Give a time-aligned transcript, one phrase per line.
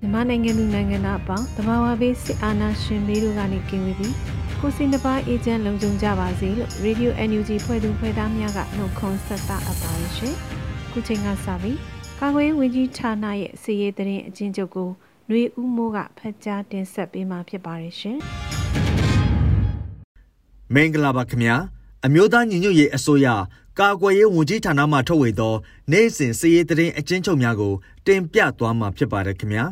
[0.00, 4.14] မြန်မာနိုင်ငံလူနိုင်ငံသားအပေါင်းတဘာဝဘေးစစ်အာဏာရှင်မေးတို့ကနေကင်းဝေးပြီး
[4.60, 10.34] ကိုစိနှစ်ပါးအေဂျင့်လုံခြုံကြပါစေလို့ Radio NUG ဖွဲ့သူဖွဲ့သားများကနှုတ်ခွန်းဆက်တာအပ်ပါတယ်ရှင်။
[10.90, 11.78] ခုချိန်ကစပြီး
[12.20, 14.88] ကာကွယ်ဝင်ကြီးဌာနရဲ့စီရေးတရင်အချင်းချုပ်ကို
[15.28, 18.18] ຫນွေဦးမိုးကဖတ်ကြားတင်ဆက်ပေးမှာဖြစ်ပါတယ်ရှင်။
[20.74, 21.56] မင်္ဂလာပါခင်ဗျာ
[22.06, 23.26] အမျိုးသားညီညွတ်ရေးအစိုးရ
[23.78, 25.54] ကာကွယ်ရေးဝန်ကြီးဌာနမှထုတ်ဝေသော
[25.92, 27.74] နိုင်စဉ်စီရေးတရင်အချင်းချုပ်များကို
[28.06, 29.64] တင်ပြသွားမှာဖြစ်ပါတယ်ခင်ဗျာ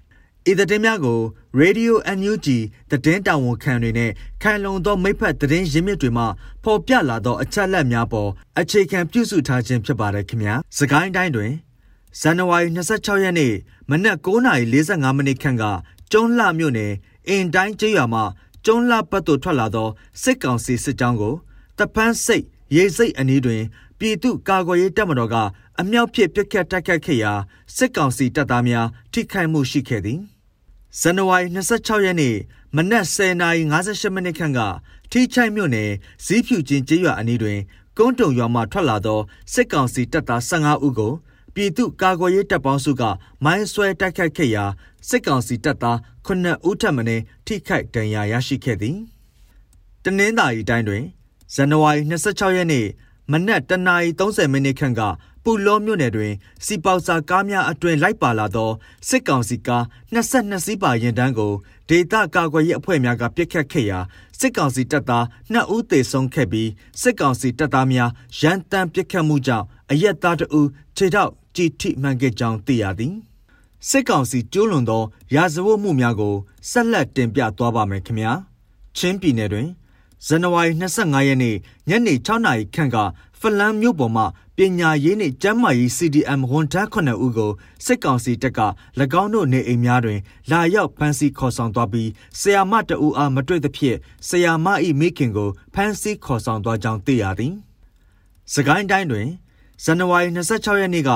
[0.50, 1.18] ။ဤသတင်းများကို
[1.60, 2.46] Radio NUG
[2.90, 4.10] သတင်းတာဝန်ခံတွေနဲ့
[4.42, 6.24] ခံလုံသောမိဖက်သတင်းရင်းမြစ်တွေမှ
[6.64, 8.30] ဖော်ပြလာသောအချက်အလက်များပေါ်
[8.60, 11.52] အခြေခံပြုစုထားခြင်းဖြစ်ပါတယ်ခင်ဗျာ။စကိုင်းတိုင်းတွင်
[12.20, 13.54] ဇန်နဝါရီ26ရက်နေ့
[13.90, 15.64] မနက်9:45မိနစ်ခန့်က
[16.12, 16.92] ကျွန်းလှမြို့နယ်
[17.28, 18.22] အင်တိုင်းကျေးရွာမှ
[18.64, 19.88] ကျွန်းလှဘက်သို့ထွက်လာသော
[20.22, 21.34] စစ်ကောင်စီစစ်ကြောင်းကို
[21.78, 23.62] တပန်းစိတ် ရေစိတ်အနီးတွင်
[23.98, 25.36] ပြည်သူ့ကာကွယ်ရေးတပ်မတော်က
[25.80, 27.32] အမြောက်ဖြစ်ပစ်ခတ်တိုက်ခတ်ခဲ့ရာ
[27.76, 30.20] စစ်ကောင်စီတပ်သားများထိခိုက်မှုရှိခဲ့သည်
[31.00, 32.36] ဇန်နဝါရီ26ရက်နေ့
[32.76, 34.60] မနက်10:58မိနစ်ခန့်က
[35.10, 35.90] ထိချိုက်မြို့နယ်
[36.24, 37.58] ဇီးဖြူချင်းကျေးရွာအနီးတွင်
[37.98, 39.20] ကုန်းတုံရွာမှထွက်လာသော
[39.52, 41.12] စစ်ကောင်စီတပ်သား15ဦးကို
[41.54, 43.02] ပြည်သူ့ကာကွယ်ရေးတပ်ပေါင်းစုက
[43.44, 44.64] မိုင်းဆွဲတိုက်ခိုက်ခဲ့ရာ
[45.08, 47.02] စစ်ကောင်စီတပ်သား9ဦးထပ်မံ
[47.46, 48.96] ထိခိုက်ဒဏ်ရာရရှိခဲ့သည်
[50.04, 51.04] တနင်္သာရီတိုင်းတွင်
[51.54, 52.86] ဇန်နဝါရီ26ရက်နေ့
[53.30, 55.00] မနက်10:30မိနစ်ခန့်က
[55.44, 56.32] ပူလောမြို့နယ်တွင်
[56.64, 58.70] စီပေါစာကားများအတွင်လိုက်ပါလာသော
[59.08, 59.84] စစ်ကောင်စီကား
[60.14, 61.52] 22စီးပါရင်တန်းကို
[61.88, 63.98] ဒေသကာကွယ်ရေးအဖွဲ့များကပြစ်ခတ်ခဲ့ရာ
[64.38, 73.14] စစ်ကောင်စီတပ်သား2ဦးသေဆုံးခဲ့ပြီးစစ်ကောင်စီတပ်သားများရန်တမ်းပြစ်ခတ်မှုကြောင့်အရက်သားတဦးခြေထောက်ကြည်ထိမှန်ခဲ့ကြောင်းသိရသည်
[73.88, 75.02] စစ်ကောင်စီကျူးလွန်သော
[75.34, 76.34] ရာဇဝတ်မှုများကို
[76.70, 78.32] ဆက်လက်တင်ပြသွားပါမယ်ခင်ဗျာ
[78.96, 79.68] ချင်းပြည်နယ်တွင်
[80.26, 81.56] ဇန်နဝါရီ25ရက်နေ့
[81.88, 82.96] ညနေ6နာရီခန့်က
[83.40, 84.24] ဖလန်းမြို့ပေါ်မှ
[84.56, 87.52] ပညာရေးနှင့်ကျန်းမာရေး CDM ဝန်ထမ်း9ဦးကို
[87.84, 88.60] စစ်ကောင်စီတပ်က၎
[89.22, 90.20] င်းတို့နေအိမ်များတွင်
[90.50, 92.10] လာရောက်ဖမ်းဆီးခေါ်ဆောင်သွားပြီး
[92.40, 93.98] ဆရာမတဦးအားမတွေ့သဖြင့်
[94.28, 94.66] ဆရာမ၏
[95.00, 97.54] မိခင်ကိုဖမ်းဆီးခေါ်ဆောင်သွားကြောင်းသိရသည်။
[98.54, 99.28] စကိုင်းတိုင်းတွင်
[99.84, 101.10] ဇန်နဝါရီ26ရက်နေ့က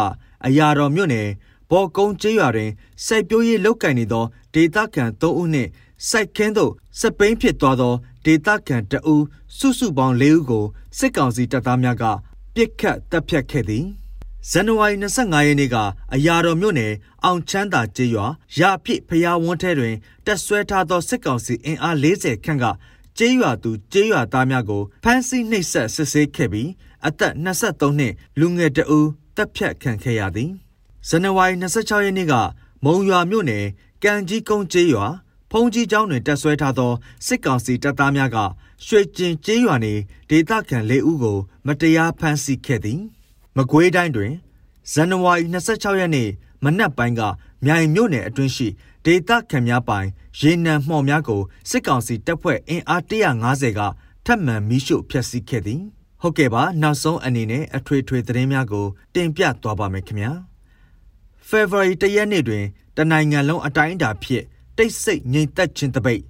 [0.46, 1.28] အရာတော်မြို့နယ်
[1.70, 2.70] ဘော်ကုန်းကျေးရွာတွင်
[3.04, 5.70] စိုက်ပျိုးရေးလုပ်ကင်နေသောဒေသခံ3ဦးနှင့်
[6.08, 9.24] စိုက်ခင်းသို့စပိန်ဖြစ်သွားသော ဒေသခံတအူး
[9.58, 10.64] စုစုပေါင်း၄ဦးကို
[10.98, 12.04] စစ်ကောင်စီတပ်သားများက
[12.54, 13.86] ပြစ်ခတ်တပ်ဖြတ်ခဲ့သည်
[14.50, 15.76] ဇန်နဝါရီ25ရက်နေ့က
[16.14, 16.92] အရာတော်မြို့နယ်
[17.24, 18.26] အောင်ချမ်းသာကျေးရွာ
[18.58, 19.94] ရပြစ်ဖျားဝန်းထဲတွင်
[20.26, 22.64] တက်ဆွဲထားသောစစ်ကောင်စီအင်အား40ခန့်က
[23.18, 26.70] ကျေးရွာသူကျေးရွာသားများကိုဖမ်းဆီးနှိပ်စက်စစ်ဆေးခဲ့ပြီး
[27.06, 30.50] အသက်23နှစ်လူငယ်တအူးတပ်ဖြတ်ခံခဲ့ရသည်
[31.08, 32.34] ဇန်နဝါရီ26ရက်နေ့က
[32.84, 33.64] မုံရွာမြို့နယ်
[34.04, 35.06] ကံကြီးကုန်းကျေးရွာ
[35.56, 36.92] ဖုန်ကြီးကျောင်းတွင်တက်ဆွဲထားသော
[37.26, 38.36] စစ်ကောင်စီတပ်သားများက
[38.86, 39.94] ရွှေကျင်ကျေးရွာနေ
[40.30, 43.00] ဒေသခံ၄ဦးကို မတရားဖမ်းဆီးခဲ့သည်
[43.56, 44.32] မကွေးတိုင်းတွင်
[44.92, 46.28] ဇန်နဝါရီ26ရက်နေ့
[46.64, 47.22] မနက်ပိုင်းက
[47.64, 48.68] မြိုင်မြို့နယ်အတွင်းရှိ
[49.04, 50.08] ဒေသခံများပိုင်
[50.40, 53.02] ရေနံမှော်များကိုစစ်ကောင်စီတပ်ဖွဲ့အင်အား
[53.42, 53.80] 150က
[54.26, 55.82] ထပ်မံမိရှို့ဖျက်ဆီးခဲ့သည်
[56.20, 60.32] ဟုတ်ကဲ့ပါနောက်ဆုံးအနေနဲ့အထွေထွေသတင်းများကို တင်ပြသွားပါမယ်ခင်ဗျာ
[61.48, 62.64] February တရက်နေ့တွင်
[62.96, 64.46] တနိုင်ငံလုံးအတိုင်းအတာဖြင့်
[64.77, 66.21] တိတ်ဆိတ်ငြိမ်သက်ခြင်းတပိတ်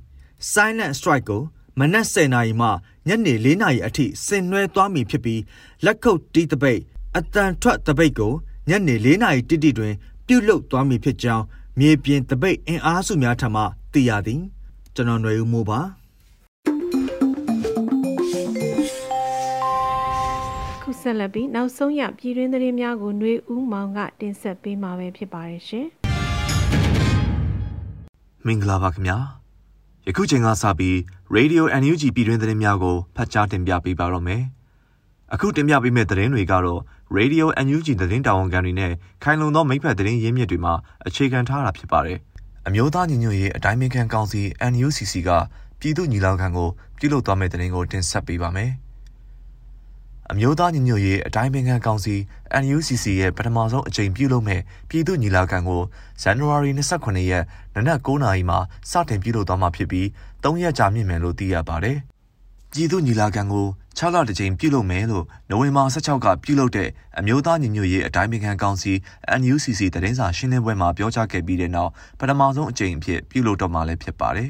[0.52, 1.42] Silent Strike ကို
[1.80, 2.68] မနက်10:00နာရီမှ
[3.08, 5.42] ညနေ4:00နာရီအထိဆင်နွှဲသွားမည်ဖြစ်ပြီး
[5.86, 6.82] လက်ခုပ်တီးတပိတ်
[7.18, 8.34] အတန်ထွက်တပိတ်ကို
[8.70, 9.94] ညနေ4:00နာရီတိတိတွင်
[10.28, 11.46] ပြုလုပ်သွားမည်ဖြစ်ကြောင်း
[11.80, 13.64] မြေပြင်တပိတ်အင်အားစုများထံမှ
[13.94, 14.42] သိရသည်
[14.96, 15.80] ကျွန်တော်ຫນွေဦးမိုးပါ
[20.82, 26.03] ခုဆက်လက်ပြီးနောက်ဆုံးရပြည်တွင်းသတင်းများကိုຫນွေဦးမောင်ကတင်ဆက်ပေးမှာပဲဖြစ်ပါတယ်ရှင်
[28.47, 29.19] မင်္ဂလာပါခင်ဗျာ
[30.07, 30.97] ယခုချိန်ကစပြီး
[31.37, 34.43] Radio NUG ပြည်တွင်းသတင်းများကိုဖတ်ကြားတင်ပြပေးပါတော့မယ်
[35.33, 36.81] အခုတင်ပြပေးမယ့်သတင်းတွေကတော့
[37.19, 38.93] Radio NUG သတင်းတာဝန်ခံတွေနဲ့
[39.23, 40.75] ခိုင်လုံသောမိဖက်သတင်းရင်းမြစ်တွေမှာ
[41.07, 42.19] အခြေခံထားတာဖြစ်ပါတယ်။
[42.67, 44.43] အမျိုးသားညီညွတ်ရေးအတိုင်းအမြံကောင်စီ
[44.73, 45.31] NUCC က
[45.81, 46.69] ပြည်သူညီလာခံကို
[46.99, 48.71] ပြုလုပ်သွားမယ့်သတင်းကိုတင်ဆက်ပေးပါမယ်။
[50.33, 52.15] အမျိုးသားညီညွတ်ရေးအတိုင်းအမြံကောင်စီ
[52.63, 55.83] NUCC ရဲ့ပထမဆုံးအကြိမ်ပြုလုပ်မဲ့ပြည်သူညီလာခံကို
[56.23, 57.45] ဇန်နဝါရီ29ရက်
[57.75, 58.59] နနက်9:00နာရီမှာ
[58.91, 60.07] စတင်ပြုလုပ်သွားမှာဖြစ်ပြီး
[60.43, 61.97] 3ရက်ကြာမြင့်မယ်လို့သိရပါတယ်။
[62.73, 63.67] ပြည်သူညီလာခံကို
[63.99, 66.89] 6လတစ်ကြိမ်ပြုလုပ်မယ်လို့နိုဝင်ဘာ16ကပြုလုပ်တဲ့
[67.19, 68.93] အမျိုးသားညီညွတ်ရေးအတိုင်းအမြံကောင်စီ
[69.41, 74.49] NUCC သတင်းစာရှင်းလင်းပွဲမှာပြောကြားခဲ့ပြီးတဲ့နောက်ပထမဆုံးအကြိမ်အဖြစ်ပြုလုပ်တော့မှာလည်းဖြစ်ပါတယ်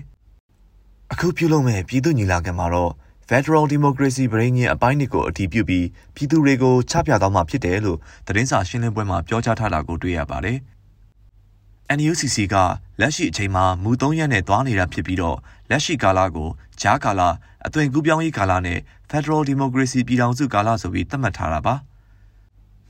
[1.12, 2.92] ။အခုပြုလုပ်မဲ့ပြည်သူညီလာခံမှာတော့
[3.30, 10.58] Federal Democracy ဗရင်းရဲ့အပိုင်းတွေကိုအတည်ပြုပြီးပြည်သူတွေကိုချပြသွားမှာဖြစ်တယ်လို့သတင်းစာရှင်းလင်းပွဲမှာပြောကြားထားတာကိုတွေ့ရပါတယ်။
[11.98, 12.54] NUCC က
[13.00, 15.36] လက်ရှိအချိန်မှာမူ၃ရက်နဲ့သွားနေတာဖြစ်ပြီးတော့
[15.70, 16.48] လက်ရှိကာလကို
[16.80, 17.22] ဂျားကာလ
[17.66, 18.78] အသွင်ကူးပြောင်းရေးကာလနဲ့
[19.10, 21.74] Federal Democracy ပြည်ထောင်စုကာလဆိုပြီးသတ်မှတ်ထားတာပါ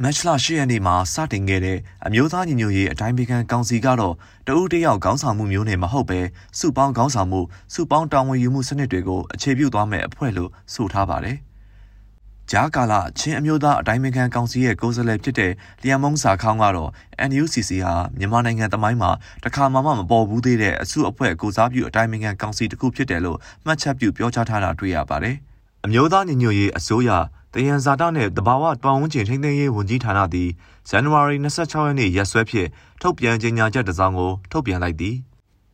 [0.04, 4.14] မတ်လ10ရက်နေ့မှာစတင်ခဲ့တဲ့အမျိုးသားညီညွတ်ရေးအတိုင်းပင်ကောင်စီကတော့
[4.48, 6.20] တဦးတယောက်ခေါင်းဆောင်မှုမျိုးနဲ့မဟုတ်ပဲ
[6.58, 7.40] စုပေါင်းခေါင်းဆောင်မှု
[7.74, 11.36] စုပေါင်းတာဝန်ယူမှုစနစ်တွေကိုအခြေပြုသွားမဲ့အဖွဲ့လို့ဆိုထားပါတယ်။
[12.50, 15.52] ဂျားကာလာချင်းအမျိုးသားအတိုင်းအခံကောင်စီရဲ့ကိုယ်စားလှယ်ဖြစ်တဲ့
[15.84, 16.90] လျံမုံစာခေါင်းကတော့
[17.28, 19.10] NUCC ဟာမြန်မာနိုင်ငံတမိုင်းမှာ
[19.44, 19.80] တခါမှမ
[20.10, 25.36] ပေါ်ဘူးသေးတဲ့အစုအဖွဲ့ကိုစားပြုအတိုင်းအခံကောင်စီတစ်ခုဖြစ်တယ်လို့မှတ်ချက်ပြုပြောကြားထားတာတွေ့ရပါတယ်။
[25.86, 27.10] အမျိုးသားညီညွတ်ရေးအစိုးရ
[27.52, 30.50] တယံဇာတနဲ့တဘာဝတွန်ဝန်းကျင်ထိန်းသိမ်းရေးဝန်ကြီးဌာနသည်
[30.88, 32.68] ဇန်နဝါရီ26ရက်နေ့ရက်စွဲဖြင့်
[33.00, 35.16] ထုတ်ပြန်ကြေညာချက်တစ်စောင်ကိုထုတ်ပြန်လိုက်သည်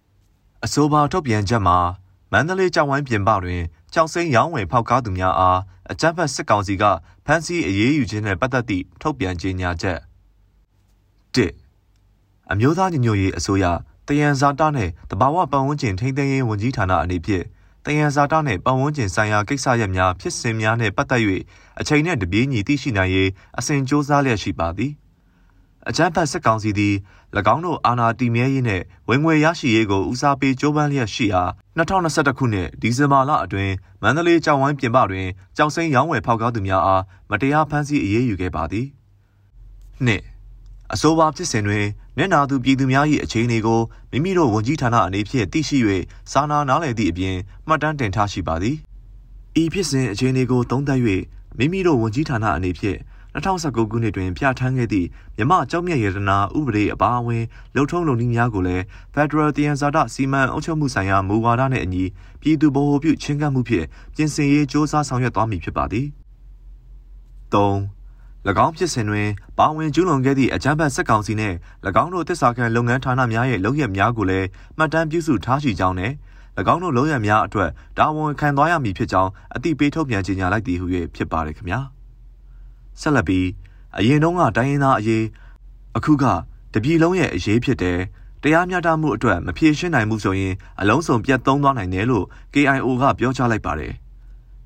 [0.64, 1.78] ။အဆိုပါထုတ်ပြန်ချက်မှာ
[2.32, 3.62] မန္တလေးကြောင်ဝိုင်းပြင်ပတွင်
[3.94, 5.60] ကြောက်စိမ်းရောင်းဝယ်ဖောက်ကားသူများအား
[5.90, 6.84] အကြမ်းဖက်စစ်ကောင်စီက
[7.26, 9.98] ဖမ်းဆီးအရေးယူခြင်းနဲ့ပတ်သက်သည့်ထုတ်ပြန်ကြေညာချက်
[11.34, 11.48] ၁
[12.52, 13.64] အမျိုးသားညီညွတ်ရေးအစိုးရ
[14.08, 17.44] တယံဇာတာနှင့်တဘာဝပတ်ဝန်းကျင်ထိန်းသိမ်းရေးဝန်ကြီးဌာနအနေဖြင့်
[17.85, 21.23] တယံဇာတာနှင့်ပတ်ဝန်းကျင်ဆိုင်ရာကိစ္စရပ်များဖြစ်စဉ်များနှင့်ပတ်သက်၍
[21.81, 24.93] အချိန်နှင့်တပြေးညီသိရှိနိုင်ရေးအစဉ်စ조사လျက်ရှိပါသည်
[25.88, 26.94] အကြမ်းဖက်စစ်ကောင်စီသည်၎
[27.55, 31.43] င်းတို့အာဏာတည်မြဲရေးနဲ့ဝင်ငွေရရှိရေးကိုဦးစားပေးကြိုးပမ်းလျက်ရှိရာ
[31.79, 33.73] 2021ခုနှစ်ဒီဇင်ဘာလအတွင်း
[34.03, 38.87] မန္တလေးကြောင်ဝိုင်းပြင်ပတွင်ကြောင်စိမ်းရောင်းဝယ်ဖောက်ကားသူများအားမတရားဖမ်းဆီးအရေးယူခဲ့ပါသည်။
[40.06, 40.23] နှစ်
[40.94, 41.84] အဆိုပါဖြစ်စဉ်တွင်
[42.16, 45.78] မျက်နာသူပြည်သူများ၏အခြေအနေကိုမိမိတို့ဝန်ကြီးဌာနအနေဖြင့်သိရှိ၍
[46.32, 47.37] စာနာနားလည်သည့်အပြင်
[47.69, 48.76] မှတ်တမ်းတင်ထားရှိပါသည်။
[49.62, 51.00] ဤဖြစ်စဉ်အခြေအနေကိုသုံးသပ်၍
[51.58, 52.98] မိမိတို့ဝန်ကြီးဌာနအနေဖြင့်
[53.34, 57.44] 2019ခုနှစ်တွင်ပြဋ္ဌာန်းခဲ့သည့်မြမကျောက်မြတ်ရတနာဥပဒေအပါအဝင်
[57.76, 58.82] လုံထုံးလုံနည်းများကိုလည်း
[59.14, 62.04] Federal တယံဇာတစီမံအုပ်ချုပ်မှုဆိုင်ရာမူဝါဒနှင့်အညီ
[62.40, 66.06] ပြည်သူ့ဗဟိုပြုချင်းကပ်မှုဖြင့်ပြင်ဆင်ရေးစ조사ဆောင်ရွက်သွားမည်ဖြစ်ပါသည်
[67.52, 67.54] 3၎
[68.64, 69.28] င်းဖြစ်စဉ်တွင်
[69.58, 71.56] ပါဝင်ကျူးလွန်ခဲ့သည့်အကြမ်းဖက်စစ်ကောင်စီနှင့်၎
[72.02, 74.48] င်းတို့တစ္ဆာခံလုပ်ငန်းဌာနများရဲ့လုပ်ရက်များကိုလည်း
[74.78, 76.12] မှတ်တမ်းပြုစုထားရှိကြောင်းနဲ့၎
[76.75, 81.81] င်းတို့လုပ်ရက်များအတွက်တာဝန်ခံသွားရမည်ဖြစ်ကြောင်းအသိပေးထုတ်ပြန်ကြေညာလိုက်သည်ဟု၍ဖြစ်ပါတယ်ခင်ဗျာ။
[83.00, 83.46] ဆက်လက်ပြီး
[83.98, 85.25] အရင်တုန်းကတိုင်းရင်းသားအရေး
[85.96, 86.25] အခုက
[86.75, 87.98] တပြည်လုံးရဲ့အရေးဖြစ်တယ်
[88.43, 93.93] တရားမျှတမှုအတွက်မဖြေရှင်းနိုင်မှုဆိုရင်အလုံးစုံပြတ်သုံးသွားနိုင်တယ်လို့ KIO ကပြောကြားလိုက်ပါတယ်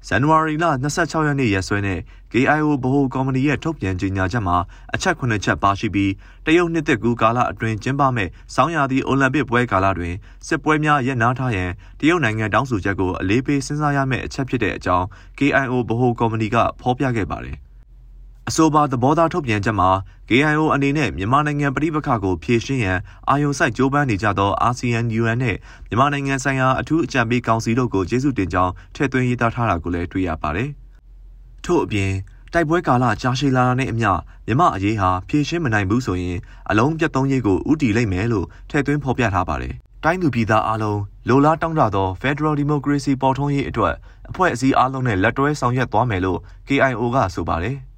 [0.09, 0.65] ဇန်နဝါရီလ
[0.95, 1.99] 26ရက်နေ့ရက်စွဲနဲ့
[2.33, 4.57] KIO ဗဟိုကော်မတီရဲ့ထုတ်ပြန်ကြေညာချက်မှာ
[4.95, 6.13] အချက်9ချက်ပါရှိပြီး
[6.47, 10.15] တရုတ်နှစ်သက်ကူကာလအတွင်းကျင်းပမဲ့စောင်းရာသီအိုလံပစ်ပွဲကာလတွင်
[10.47, 11.71] စစ်ပွဲများရပ်နားထားရန်
[12.01, 15.07] တရုတ်နိုင်ငံတောင်းဆိုချက်ကိုအလေးပေးစဉ်းစားရမယ့်အချက်ဖြစ်တဲ့အကြောင်း
[15.39, 17.64] KIO ဗဟိုကော်မတီကဖော်ပြခဲ့ပါတယ်
[18.49, 19.91] အဆိုပါသဘောထားထုတ်ပြန်ချက်မှာ
[20.29, 22.99] KIO အနေနဲ့မြန်မာနိုင်ငံပြည်ပခါကိုဖြည့်ရှင်းရန်
[23.29, 25.57] အာယုံစိုက်ကြိုးပမ်းနေကြသော ASEAN UN နဲ့
[25.89, 30.71] မြန်မာနိုင်ငံဆိုင်ရာအထူးအကြံပေးကောင်စီတို့ကိုကျေးဇူးတင်ကြောင်းထည့်သွင်းရေးသားထားတာကိုလည်းတွေ့ရပါတယ်။
[31.65, 32.11] ထို့အပြင်
[32.53, 34.11] တိုက်ပွဲကာလကြာရှည်လာတာနဲ့အမျှ
[34.47, 36.39] မြမအရေးဟာဖြည့်ရှင်းမနိုင်ဘူးဆိုရင်
[36.71, 39.75] အလုံးပြတ်သုံးရေးကိုဥတီလိုက်မယ်လို့ထည့်သွင်းဖော်ပြထားပါတယ်။
[40.05, 43.95] တိုင်းသူပြည်သားအလုံးလိုလားတောင်းတသော Federal Democracy ပေါ်ထွန်းရေးအတွက်
[44.31, 47.77] အဖွဲ့အစည်းအလုံးနဲ့လက်တွဲဆောင်ရွက်သွားမယ်လို့ KIO ကဆိုပါတယ်။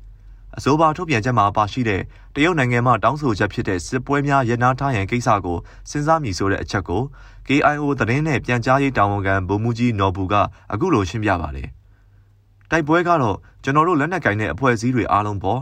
[0.59, 2.01] အဆိုပါထုတ်ပြန်ချက်မှာပါရှိတဲ့
[2.35, 5.59] တရုတ်နိုင်ငံမှတောင်းဆိုချက်ဖြစ်တဲ့စစ်ပွဲများရနာထားရန်ကိစ္စကို
[5.91, 7.03] စဉ်းစားမည်ဆိုတဲ့အချက်ကို
[7.47, 10.35] KIO သတင်းနဲ့ပြန်ကြားရေးတာဝန်ခံဗိုလ်မှူးကြီးနော်ဘူးက
[10.73, 11.69] အခုလိုရှင်းပြပါတယ်။
[12.71, 15.61] တိုက်ပွဲကတော့ကျွန်တော်တို့လက်နက်ကင်တဲ့အဖွဲ့အစည်းတွေအားလုံးပေါ့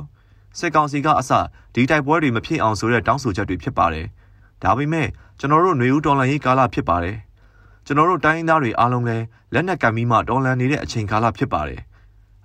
[0.59, 1.31] စစ်ကောင်စီကအစ
[1.75, 4.07] ဒီတိုက်ပွဲတွေမဖြစ်အောင်ဆိုတဲ့တောင်းဆိုချက်တွေဖြစ်ပါတယ်။
[4.63, 5.09] ဒါပေမဲ့
[5.39, 7.17] ကျွန်တော်တို့ຫນွေဦးတော်လန်ရေးကာလဖြစ်ပါတယ်။
[7.87, 9.25] ကျွန်တော်တို့တိုင်းရင်းသားတွေအားလုံးလည်း
[9.55, 11.81] လက်နက်ကင်ပြီးမှတော်လန်နေတဲ့အချိန်ကာလဖြစ်ပါတယ်။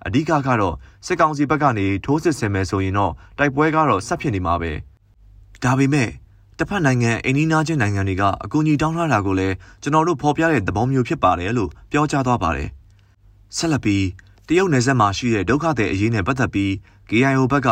[0.06, 0.74] အဓိကကတော့
[1.06, 4.72] စစ်ကောင်စီဘက်ကနေထိုးစစ်ဆင်မယ်ဆိုရင်တော့တိုက်ပွဲကတော့ဆက်ဖြစ်နေမှာပဲ
[5.62, 6.08] ဒါပေမဲ့
[6.58, 12.68] တစ်ဖက်နိုင်ငံအိန္ဒိနာချင်းနိုင်ငံတွေကအကူအညီတောင်းထားတာကိုလည်းကျွန်တော်တို့ဖော်ပြတဲ့သဘောမျိုးဖြစ်ပါတယ်လို့ပြောကြားသွားပါတယ်
[13.56, 14.04] ဆက်လက်ပြီး
[14.48, 16.70] တရုတ်နယ်စပ်မှာရှိတဲ့ဒုက္ခသည်အရေးနဲ့ပတ်သက်ပြီး
[17.08, 17.68] KIO ဘက်က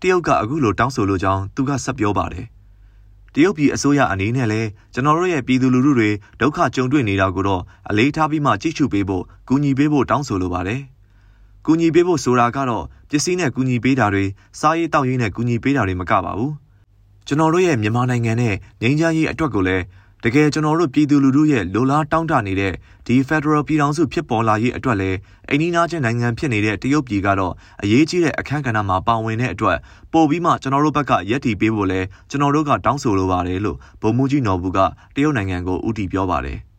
[0.00, 2.46] တရုတ်ကအခုလိုတောင်းဆိုလိုကြောင်းသူကဆက်ပြောပါတယ်
[3.34, 6.10] တရုတ်ပြည်အစိုးရအနေနဲ့လည်းကျွန်တော်တို့ရဲ့ပြည်သူလူထုတွေ
[6.40, 10.80] ဒုက္ခကြုံတွေ့နေတာကိုတော့အလေးထားပြီးမှကြည့်ရှုပေးဖို့ကူညီပေးဖို့တောင်းဆိုလိုပါတယ်
[11.66, 14.24] ကူညီပေးဖို့ဆိုတာကတော့ပစ္စည်းနဲ့ကူညီပေးတာတွေ
[14.60, 16.52] စားရေးတောက်ရေးနဲ့ကူညီပေးတာတွေမကပါဘူး
[17.26, 19.84] ကျွန်တော်တို့ရဲ့မြန်မာနိုင်ငံနဲ့ငြိမ်းချမ်းရေးအတွက်ကိုလည်း
[20.24, 22.72] တကယ်ကျွန်တော်တို့ပြည်သူလူထုရဲ့လိုလားတောင်းတနေတဲ့
[23.06, 25.18] ဒီ Federal ပြည်ထောင်စုဖြစ်ပေါ်လာရေးအတွက်လည်း
[25.50, 27.52] အိန္ဒိနာချင်းနိုင်ငံဖြစ်နေတဲ့တရုတ်ပြည်ကတော့
[27.82, 29.78] အရေးကြီးတဲ့အခမ်းကဏ္ဍမှာပါဝင်တဲ့အတွက်
[30.12, 32.00] ပို့ပြီးမှကျွန်တော်တို့ဘက်ကရက်တီပေးဖို့လဲ
[32.30, 34.78] ကျွန်တော်တို့ကတောင်းဆိုလိုပါတယ်လို့ဗိုလ်မှူးကြီးနော်ဘူးက
[35.14, 36.58] တရုတ်နိုင်ငံကိုဦးတည်ပြောပါတယ်။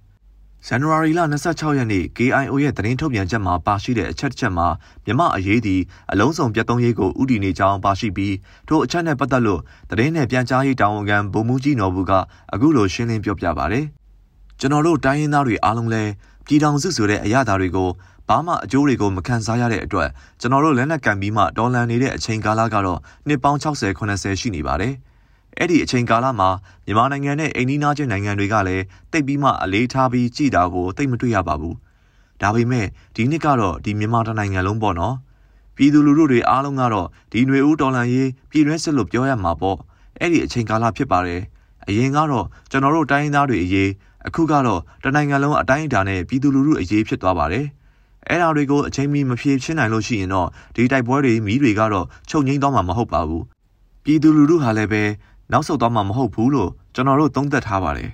[0.68, 4.68] ဇန်နဝါရီလ26ရက်နေ့ KIO ရဲ့သတင်းထုတ်ပြန်ချက်မှာပါရှိတဲ့အချက်တစ်ချက်မှာ
[5.06, 8.36] မြမအရေးသည်အလုံးစုံပြတ်သုံးရေးကိုဥတီနေကြောင်းပါရှိပြီး
[8.68, 12.12] ထိုအချက်နဲ့ပတ်သက်လို့သတင်းနဲ့ပြန်ကြားရေးတာဝန်ခံဗိုလ်မှူးကြီးနော်ဘူးက
[12.54, 13.80] အခုလိုရှင်းလင်းပြောပြပါဗျ။
[14.60, 16.12] ကျွန်တော်တို့တိုင်းရင်းသားတွေအားလုံးလည်း
[16.48, 17.90] ပြည်ထောင်စုဆိုတဲ့အရာသားတွေကို
[18.30, 20.10] ဘာမှအကျိုးတွေကိုမခံစားရတဲ့အတွက်
[20.42, 24.94] ကျွန်တော်တို့လက်နက်ကင်ပြီးမှတော်လန်နေတဲ့အချိန်ကာလကတော့နှစ်ပေါင်း60 80ရှိနေပါတယ်။
[25.60, 26.50] အဲ့ဒီအချိန်ကာလမှာ
[26.86, 31.76] မြန်မာနိုင်ငံနဲ့အိန္ဒိနာချင်းနိုင်ငံတွေကလည်းတိတ်ပြီးမှအလေးထားပြီးကြည်တာကိုတိတ်မတွေ့ရပါဘူး။
[32.42, 35.16] ဒါပေမဲ့ဒီနှစ်ကတော့ဒီမြန်မာတိုင်းနိုင်ငံလုံးပေါ့နော်။
[35.76, 39.78] ပြည်သူလူထုတွေအားလုံးကတော့ဒီຫນွေဦးတော်လန်ရေးပြည်တွင်းစစ်လို့ပြောရမှာပေါ့။
[40.20, 41.42] အဲ့ဒီအချိန်ကာလဖြစ်ပါတယ်။
[41.88, 43.90] အရင်ကတော့ကျွန်တော်တို့တိုင်းရင်းသားတွေအရေး
[44.28, 47.66] အခုကတော့တနိုင်ငံလုံးအတိုင်းအတာနဲ့ပြည်သူလူထုအရေးဖြစ်သွားပါတယ်။
[48.30, 53.44] အဲ့ဒါတွေကိုအချိန်မီမဖြေရှင်းနိုင်လို့ရှိရင်တော့ဒီတိုက်ပွဲတွေမိတွေကတော့ချုပ်ငိမ့်သွားမှာမဟုတ်ပါဘူး။
[54.04, 55.04] ပြည်သူလူထုဟာလည်းပဲ
[55.52, 58.12] နောက်ဆုတ်သွားမှာမဟုတ်ဘူးလို့ကျွန်တော်တို့သုံးသပ်ထားပါတယ်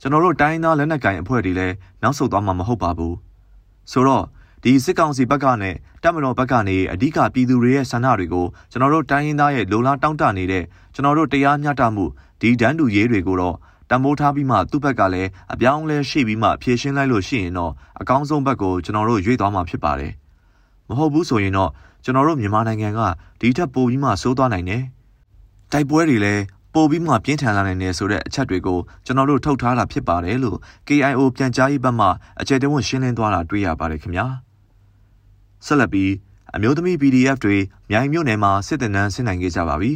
[0.00, 3.16] ကျွန်တော်တို့တိုင်းသားလက်နက်ကိုင်အဖွဲ့တွေလည်းနောက်ဆုတ်သွားမှာမဟုတ်ပါဘူး
[3.92, 4.24] ဆိုတော့
[4.62, 12.04] ဒီစစ်ကောင်စီဘက်ကနဲ့တပ်မတော်ဘက်ကနေအဓိကပြည်သူတွေရဲ့ဆန္ဒတွေကိုကျွန်တော်တို့တိုင်းရင်းသားရဲ့လိုလားတောင်းတနေတဲ့ကျွန်တော်တို့တရားမျှတမှု
[12.40, 13.56] ဒီဒန်းတူရေးတွေကိုတော့
[13.90, 20.12] တမိုးထားပြီးမှသူ့ဘက်ကလည်းအပြောင်းလဲရှိပြီးမှဖြည့်ရှင်းလိုက်လို့ရှိရင်တော့အကောင်းဆုံးဘက်ကိုကျွန်တော်တို့ရွေ့သွားမှာဖြစ်ပါတယ်
[20.88, 21.70] မဟုတ်ဘူးဆိုရင်တော့
[22.04, 23.00] ကျွန်တော်တို့မြန်မာနိုင်ငံက
[23.40, 24.82] ဒီထက်ပိုပြီးမှစိုးသွားနိုင်တယ်
[25.72, 26.42] တိုက်ပွဲတွေလည်း
[26.74, 30.58] ပိုပြီးမှပြင်းထန်လာနိုင်တယ်ဆိုတဲ့အချက်တွေကိုကျွန်တော်တို့ထုတ်ထားတာဖြစ်ပါတယ်လို့
[30.88, 32.06] KIO ပြန်ကြားရေးဘက်မှ
[32.40, 34.26] အကြံတဝန်းရှင်းလင်းသွားတာတွေ့ရပါတယ်ခင်ဗျာ
[35.66, 36.12] ဆက်လက်ပြီး
[36.54, 37.56] အမျိုးသမီး PDF တွေ
[37.90, 39.92] မြိုင်မြို့နယ်မှာစစ်တပ်နန်းဆင်းနိုင်ခဲ့ကြပါပြီ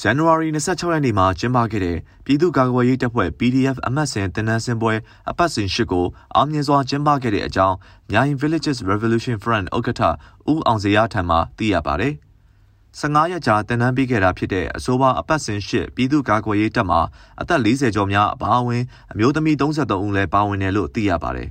[0.00, 4.94] ဇန်နဝါရီ26ရက်နေ့မှာကျင်းပခဲ့တဲ့ပြည်သူ့ကာကွယ်ရေးတပ်ဖွဲ့ PDF အမတ်စဉ်တင်နန်းစင်ပွဲ
[5.30, 7.76] အပတ်စဉ်ရှစ်ကိုအောင်မြင်စွာကျင်းပခဲ့တဲ့အကြောင်း
[8.10, 10.02] မြိုင် Villages Revolution Front ဥက္ကဋ္ဌ
[10.50, 12.14] ဦးအောင်စရာထံမှသိရပါတယ်။
[13.00, 16.98] 15ရက်ကြာတင်နန်းပေးခဲ့တာဖြစ်တဲ့အဆိုပါအပတ်စဉ်ရှစ်ပြည်သူ့ကာကွယ်ရေးတပ်မှ
[17.40, 21.48] အသက်40ကျော်များအပါအဝင်အမျိုးသမီး33ဦးလည်းပါဝင်တယ်လို့သိရပါတယ်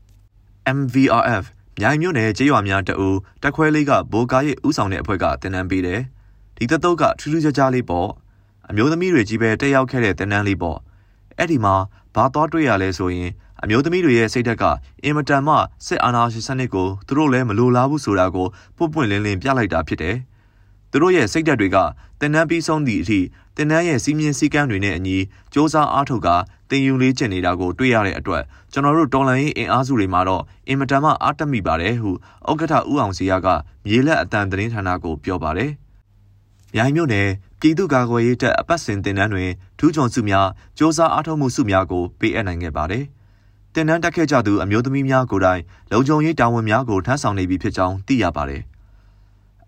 [0.76, 1.44] ။MVRF
[1.80, 3.08] မြိုင်မြို့နယ်ကျေးရွာများတအူ
[3.42, 6.00] တက်ခွဲလေးကဘိုးကားရဲ့ဥဆောင်တဲ့အဖွဲ့ကတင်နန်းပေးတယ်။
[6.56, 8.08] ဒီသက်တော့ကထူးထူးခြားခြားလေးပေါ့။
[8.68, 10.78] အမျိုးသမီးတွေကြီးပဲတက်ရောက်ခဲ့တဲ့တင်နန်းလေးပေါ့။
[11.38, 11.74] အဲ့ဒီမှာ
[12.14, 13.30] ဘာသွားတွေ့ရလဲဆိုရင်
[13.62, 14.64] အမျိုးသမီးတွေရဲ့စိတ်ဓာတ်က
[15.04, 15.54] အင်မတန်မှ
[15.86, 18.46] စစ်အာဏာရှင်စနစ်ကိုသူတို့လည်းမလိုလားဘူးဆိုတာကို
[18.76, 20.16] ပွပွင့်လင်းလင်းပြလိုက်တာဖြစ်တယ်။
[20.91, 21.77] သူတို့ရဲ့စိတ်ဓာတ်တွေက
[22.19, 23.19] တင်နန်းပြီးဆုံးသည့်အထိ
[23.57, 25.21] တင်နန်းရဲ့စီးမြင်စည်းကမ်းတွေနဲ့အညီစ
[25.53, 26.27] 조사အားထုတ်က
[26.69, 32.11] တင်ယူလေးကျင်နေတာကိုတွေ့ရတဲ့အတွက်ကျွန်တော်တို့တော်လန်ရေးအင်အားစုတွေမှာတော့အင်မတန်မှအားတက်မိပါတယ်ဟု
[32.49, 33.47] ဥက္ကဋ္ဌဦးအောင်စီရက
[33.85, 35.71] မြေလက်အတန်သတင်းဌာနကိုပြောပါတယ်။
[36.73, 37.27] မြိုင်မြို့နယ်
[37.59, 39.49] ပြည်သူ့ကာကွယ်ရေးတပ်အပတ်စဉ်တင်နန်းတွင်
[39.79, 40.47] ထူးချွန်စုများ
[40.77, 43.03] စ조사အားထုတ်မှုစုများကိုပေးအပ်နိုင်ခဲ့ပါတယ်။
[43.73, 45.61] တင်နန်းတက်ခဲ့ကြသူအမျိုးသမီးများကိုယ်တိုင်
[45.91, 48.63] လုံခြုံရေးတာဝန်များကိုထမ်းဆောင်နေပြီဖြစ်ကြောင်းသိရပါတယ်။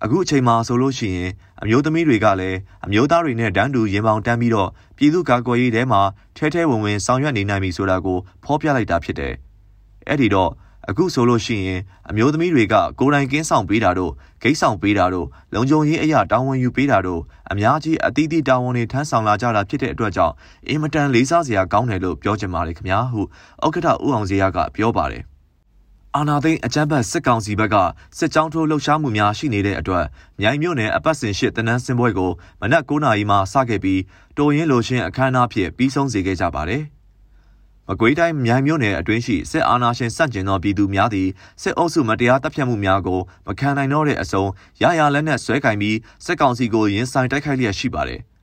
[0.02, 1.30] အခုအချိန်မှာဆိုလို့ရှိရင်
[1.62, 6.00] အမျိုးသမီးတွေကလည်းအမျိုးသားတွေနဲ့တန်းတူရင်ပေါင်တန်းပြီးတော့ပြည်သူ့ကာကွယ်ရေးထဲမှာ
[6.36, 9.34] ထဲထဲဝင်ဝင်ဆောင်ရွက်နေနိုင်ပြီဆိုတာကိုဖော်ပြလိုက်တာဖြစ်တယ်။
[10.08, 10.50] အဲ့ဒီတော့
[10.90, 17.20] အခုဆိုလို့ရှိရင်အမျိုးသမီးတွေကကိုယ်တိုင်ကင်းဆောင်ပေးတာတို့ဂိတ်ဆောင်ပေးတာတို့လုံခြုံရေးအရာတာဝန်ယူပေးတာတို့
[17.50, 20.34] အများကြီးအသီးသီးတာဝန်တွေထမ်းဆောင်လာကြတာဖြစ်တဲ့အတွက်ကြောင့်
[20.68, 23.22] အင်မတန်လေးစားစရာကောင်းတယ်လို့ပြောချင်ပါတယ်ခင်ဗျာဟု
[23.64, 25.24] ဥက္ကဋ္ဌဦးအောင်စရာကပြောပါတယ်
[26.16, 27.76] အာနာသိန်းအကြမ်းဖက်စစ်ကောင်စီဘက်က
[28.18, 30.04] စစ်ကြောင်းထိုးလှုပ်ရှားမှုများရှိနေတဲ့အတွက်
[30.40, 32.30] မြိုင်မြို့နယ်အပတ်စဉ်ရှိတနန်းစင်ပွဲကို
[32.60, 34.00] မနက်9:00နာရီမှစခဲ့ပြီး
[34.36, 36.82] တိုရင်းလိုရှင်အခမ်းအနားဖြင့်ပြီးဆုံးစေခဲ့ကြပါတယ်။
[37.88, 41.28] မကွေးတိုင်းမြိုင်မြို့နယ်အတွင်းရှိစစ်အာဏာရှင်စန့်ကျင်သောပြည်သူများသည်
[41.62, 44.44] စစ်အုပ်စုမတရားတပ်ဖြတ်မှုများကိုမခံနိုင်တော့တဲ့အစုံ
[44.82, 48.22] ရရလက်နက်ဆွဲကင်ပြီးစစ်ကောင်စီကိုရင်ဆိုင်တိုက်ခိုက်လျက်ရှိပါတယ်။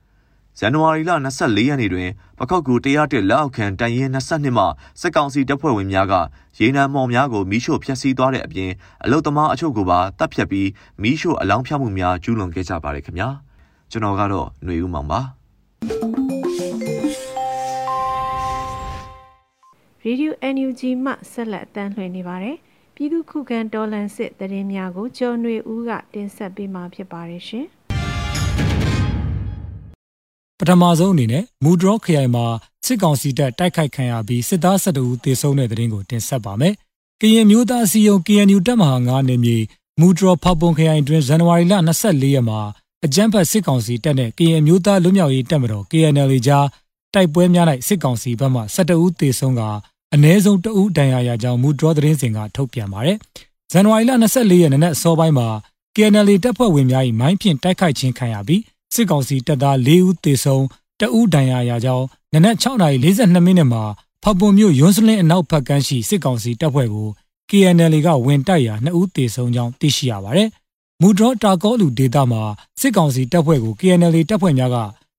[0.59, 4.65] ဇန်နဝါရီလ24ရက်နေ့တွင်ပခောက်ကူ101လက်အောက်ခံတန်ရင်22မှ
[5.01, 6.13] စစ်ကောင်စီတပ်ဖွဲ့ဝင်များက
[6.59, 8.71] ရေနံမော်များကိုမီးရှို့ဖျက်ဆီးသွားတဲ့အပြင်
[9.03, 10.69] အလုတ်သမားအချို့ကိုပါတပ်ဖြတ်ပြီး
[11.01, 13.29] မီးရှို့အလောင်းဖြောက်မှုများကျူးလွန်ခဲ့ကြပါတယ်ခင်ဗျာ
[13.91, 15.19] ကျွန်တော်ကတော့ຫນွေဦးမောင်ပါ
[20.03, 22.57] ရေဒီယို NUG မှဆက်လက်အသံလွှင့်နေပါတယ်
[22.95, 27.67] ပြည်သူခုခံတော်လှန်စစ်တရင်များကိုကျော်ຫນွေဦးကတင်ဆက်ပေးမှာဖြစ်ပါတယ်ရှင်
[30.64, 32.46] ပထမဆုံးအနေနဲ့မူဒရော့ခရိုင်မှာ
[32.86, 36.74] စစ်ကောင်စီတပ်တိုက်ခိုက်ခံရပြီးစစ်သား12ဦးသေဆုံးတဲ့တဲ့ရင်ကိုတင်ဆက်ပါမယ်။
[37.20, 39.56] ကရင်မျိုးသားစီယုံ KNU တပ်မဟာ9နယ်မြေ
[40.00, 42.60] မူဒရော့ဖောက်ပွန်ခရိုင်တွင်ဇန်နဝါရီလ24ရက်မှာ
[43.04, 46.66] အကြမ်းဖက်စစ်ကောင်စီတပ်နဲ့ကရင်မျိုးသားလူမျိုးရေးတပ်မတော် KNL ကြား
[47.14, 49.62] တိုက်ပွဲများ၌စစ်ကောင်စီဘက်မှ12ဦးသေဆုံးက
[50.14, 53.16] အ ਨੇ ဆုံး2ဦးဒဏ်ရာရကြောင်းမူဒရော့သတင်းစင်ကထုတ်ပြန်ပါတယ်။
[53.72, 55.48] ဇန်နဝါရီလ24ရက်နေ့နက်အစောပိုင်းမှာ
[55.96, 58.60] KNL တပ်ဖွဲ့ဝင်များ၏မိုင်းဖြင့်တိုက်ခိုက်ခြင်းခံရပြီး
[58.92, 60.64] စစ်ကောင်စီတပ်သား၄ဦးသေဆုံး
[61.00, 63.82] တအူးဒဏ်ရာရကြောင်းနနက်6:42မိနစ်မှာ
[64.22, 67.08] ဖပွန်မြို့ရွန်းစလင်းအနောက်ဘက်ကမ်းရှိစစ်ကောင်စီတပ်ဖွဲ့ကို
[67.50, 70.48] KNL ကဝင်တိုက်ရာ2ဦးသေဆုံးကြောင်းသိရှိရပါတယ်။
[71.00, 72.42] မူဒရော့တာကောလူဒေတာမှာ
[72.80, 74.76] စစ်ကောင်စီတပ်ဖွဲ့ကို KNL တပ်ဖွဲ့များက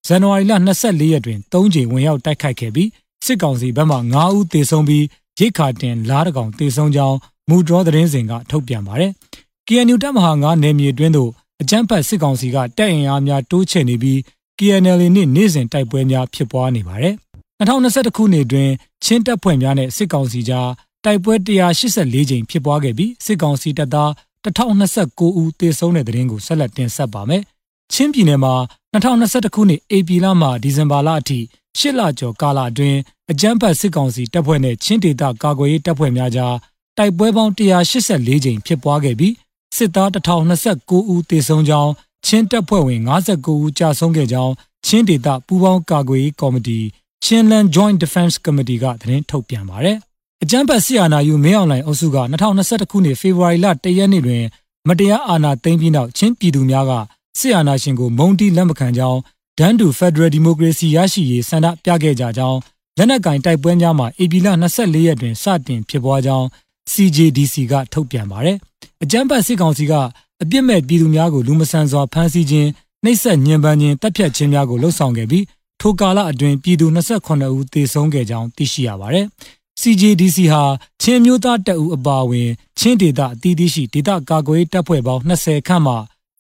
[0.08, 0.54] ဇန်နဝါရီလ
[0.84, 2.90] 24ရက်တွင်3ကြိမ်ဝင်ရောက်တိုက်ခိုက်ခဲ့ပြီး
[3.26, 5.06] စစ်ကောင်စီဘက်မှ9ဦးသေဆုံးပြီး
[5.40, 7.18] ရိတ်ခါတင်လားတကောင်သေဆုံးကြောင်း
[7.50, 9.12] မူဒရောသတင်းစင်ကထုတ်ပြန်ပါတယ်။
[9.68, 14.20] KNU တပ်မဟာ9နယ်မြေတွင်းသို့ အကြမ်းဖက်စစ်ကောင်စီကတပ်အင်အားများတိုးချဲ့နေပြီး
[14.60, 17.16] KNL နှင့်နေ့စဉ်တိုက်ပွဲများဖြစ်ပွားနေပါတယ်။
[17.60, 18.70] 2021ခုနှစ်တွင်
[19.04, 20.70] ချင်းတပ်ဖွဲ့များနဲ့စစ်ကောင်စီကြား
[21.06, 24.12] တိုက်ပွဲ184ကြိမ်ဖြစ်ပွားခဲ့ပြီးစစ်ကောင်စီတပ်သား
[24.46, 27.44] 1029ဦးသေဆုံးတဲ့တဲ့ရင်ကိုဆက်လက်တင်ဆက်ပါမယ်။
[27.94, 28.54] ချင်းပြည်နယ်မှာ
[28.94, 31.40] 2021ခုနှစ်ဧပြီလမှဒီဇင်ဘာလအထိ
[31.80, 33.00] ရှစ်လကျော်ကာလအတွင်း
[33.32, 36.56] အကြမ်းဖက်စစ်ကောင်စီတပ်ဖွဲ့နဲ့ချင်းဒေသကာကွယ်ရေးတပ်ဖွဲ့များကြား
[36.98, 39.34] တိုက်ပွဲပေါင်း184ကြိမ်ဖြစ်ပွားခဲ့ပြီး
[39.76, 41.92] စစ်သား1029ဦးသေဆုံးကြောင်း
[42.26, 44.54] ချင်းတပ်ဖွဲ့ဝင်59ဦးကြာဆုံးခဲ့ကြောင်း
[44.86, 46.80] ချင်းဒေသပူးပေါင်းကာကွယ်ရေးကော်မတီ
[47.24, 49.98] Chinland Joint Defense Committee ကသတင်းထုတ်ပြန်ပါတယ်။
[50.44, 54.44] အကြမ်းဖက်ဆီအာဏာယူမင်းအောင်လှိုင်အုပ်စုက2021ခုနှစ်ဖေဖော်ဝါရီလ1ရက်နေ့တွင်
[54.88, 56.92] မတရားအာဏာသိမ်းပြီးနောက်ချင်းပြည်သူများက
[57.40, 59.20] ဆီအာဏာရှင်ကိုမုံတီလက်မခံကြောင်း
[59.60, 62.60] ဒန်းတူ Federal Democracy ရရှိရေးဆန္ဒပြခဲ့ကြကြောင်း
[62.98, 66.48] လက်နက်ကင်တိုက်ပွဲများမှာ AP လ24ရက်တွင်စတင်ဖြစ်ပွားကြောင်း
[66.92, 68.58] CJDC ကထုတ်ပြန်ပါတယ်။
[69.04, 69.94] အကြမ်းဖက်စစ်ကောင်စီက
[70.42, 72.70] အပြစ်မဲ့ပြည်သူများကိုလူမဆန်စွာဖမ်းဆီးခြင်း
[73.04, 75.46] နှိပ်စက်ညှဉ်းပန်းခြင်းတပ်ဖြတ်ခြင်းများကိုလှုံ့ဆော်ခဲ့ပြီး
[75.82, 79.26] ထိုကာလအတွင်းပြည်သူ28ဦးသေဆုံးခဲ့ကြောင်းသိရှိရပါတယ်။
[79.82, 80.64] CJDC ဟာ
[81.02, 82.50] ချင်းမျိုးသားတပ်ဦးအပါအဝင်
[82.80, 85.94] ချင်းဒေသအသီးသီးရှိဒေသကာကွယ်ရေးတပ်ဖွဲ့ပေါင်း20ခန့်မှ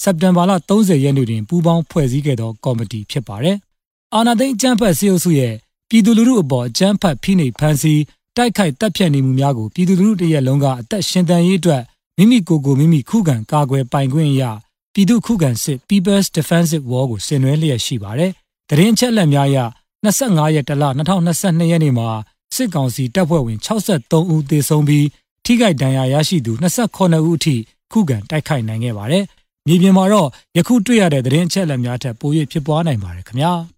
[0.03, 3.57] စက်တင်ဘာလ30ရက်နေ့တွင်ပူးပေါင်းဖွဲ့စည်းခဲ့သောကော်မတီဖြစ်ပါတယ်။
[4.13, 5.53] အာနာသိန်းအကြမ်းဖက်စေအုပ်စုရဲ့
[5.89, 8.01] ပြည်သူလူထုအပေါ်အကြမ်းဖက်ဖိနှိပ်ဖန်ဆီး
[8.37, 11.81] တိုက်ခိုက်တပ်ဖြတ်နေမှုများကိုပြည်သူလူထုတရက်လုံးကအသက်ရှင်သန်ရေးအတွက်
[12.17, 14.51] မိမိကိုယ်ကိုမိမိခုခံကာကွယ်ပိုင်ခွင့်အရာ
[14.93, 18.31] ပြည်သူခုခံစစ် People's Defensive War ကိုဆင်နွှဲလျက်ရှိပါတယ်။
[18.69, 19.57] တရင်ချက်လက်များအရ
[20.05, 22.07] 25ရက်တလ2022ရက်နေ့မှာ
[22.55, 25.07] စစ်ကောင်စီတပ်ဖွဲ့ဝင်63ဦးသေဆုံးပြီး
[25.45, 27.55] ထိခိုက်ဒဏ်ရာရရှိသူ28ဦးအထိ
[27.91, 29.23] ခုခံတိုက်ခိုက်နိုင်ခဲ့ပါတယ်။
[29.67, 33.53] မြေပြင်မှာတော့ယခုတွေ့ရတဲ့သတင်းအချက်အလက်များထက်ပို၍ဖြစ်ပွားနိုင်ပါတယ်ခင်ဗျာ။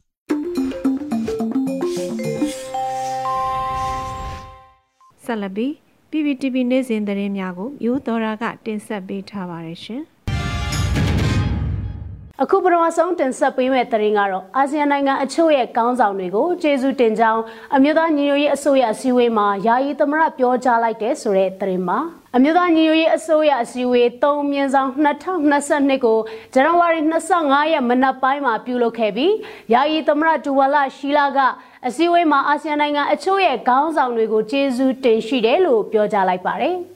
[5.26, 5.72] ဆက်လက်ပြီး
[6.10, 10.04] PPTV နေ့စဉ်သတင်းများကိုမျိုးတော်ရာကတင်ဆက်ပေးထားပါတယ်ရှင်။
[12.44, 17.42] အခုပထမဆုံးတင်ဆက်ပေးမယ့်သတင်းကတော့အာဆီယံနိုင်ငံအချို့ရဲ့ကောင်းဆောင်တွေကိုကျေးဇူးတင်ကြောင်း
[17.76, 21.98] အမျိုးသားညီညွတ်ရေးအစိုးရအစည်းအဝေးမှာယာယီသမရပြောကြားလိုက်တဲ့ဆိုတဲ့သတင်းပါ။
[22.36, 26.20] အမျိုးသားညီညွတ်ရေးအစိုးရအစည်းအဝေး3မြင်းဆောင်2022ကို
[26.54, 27.02] ဇန်နဝါရီ
[27.38, 29.34] 25ရက်မနက်ပိုင်းမှာပြုလုပ်ခဲ့ပြီး
[29.74, 31.40] ယာယီသမရဒူဝါလာရှီလာက
[31.88, 36.78] အစည်းအဝေးမှာအာဆီယံနိုင်ငံအချို့ရဲ့ခေါင်းဆောင်တွေကိုကျေးဇူးတင်ရှိတယ်လို့ပြောကြားလိုက်ပါတယ်။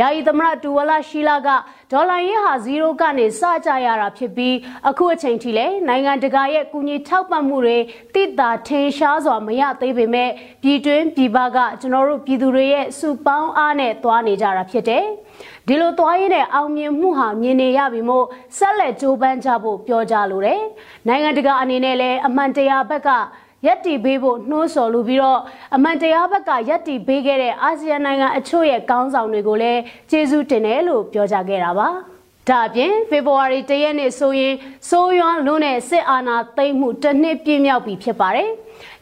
[0.00, 1.48] ယာယီသမရဒူဝလာရှီလာက
[1.92, 4.54] ဒေါ်လာရေးဟာ0ကနေစကြရတာဖြစ်ပြီး
[4.88, 7.78] အခုအချိန်ထိလည်းနိုင်ငံတကာရဲ့ကူညီထောက်ပံ့မှုတွေ
[8.14, 10.30] တိတာထင်ရှားစွာမရသေးပေမဲ့
[10.62, 15.04] ပြည်တွင်းပြည်ပကကျွန်တော်တို့ပြည်သူတွေရဲ့စုပေါင်းအားနဲ့သွားနေကြတာဖြစ်တယ်။
[15.66, 18.26] ဒီလိုသွားရင်းနဲ့အောင်မြင်မှုဟာမြင်နေရပြီမို့
[18.58, 20.62] ဆက်လက်ကြိုးပမ်းကြဖို့ပြောကြလိုတယ်။
[21.08, 23.10] နိုင်ငံတကာအနေနဲ့လည်းအမှန်တရားဘက်က
[23.66, 25.40] ရက်တီပေးဖို့နှိုးဆော်လူပြီးတော့
[25.74, 31.88] အမှန်တရားဘက်ကရက်တီပေးခဲ့တဲ့အာဆီယံနိုင်ငံအချို့ရဲ့ကောင်းဆောင်တွေကိုလည်းကျေးဇူးတင်တယ်လို့ပြောကြားခဲ့တာပါ
[32.48, 34.54] ဒါအပြင်ဖေဖော်ဝါရီ၁ရက်နေ့ဆိုရင်
[34.90, 38.48] စိုးရွမ်းလွန်းတဲ့စစ်အာဏာသိမ်းမှုတစ်နှစ်ပြည့်မြောက်ပြီဖြစ်ပါတယ်။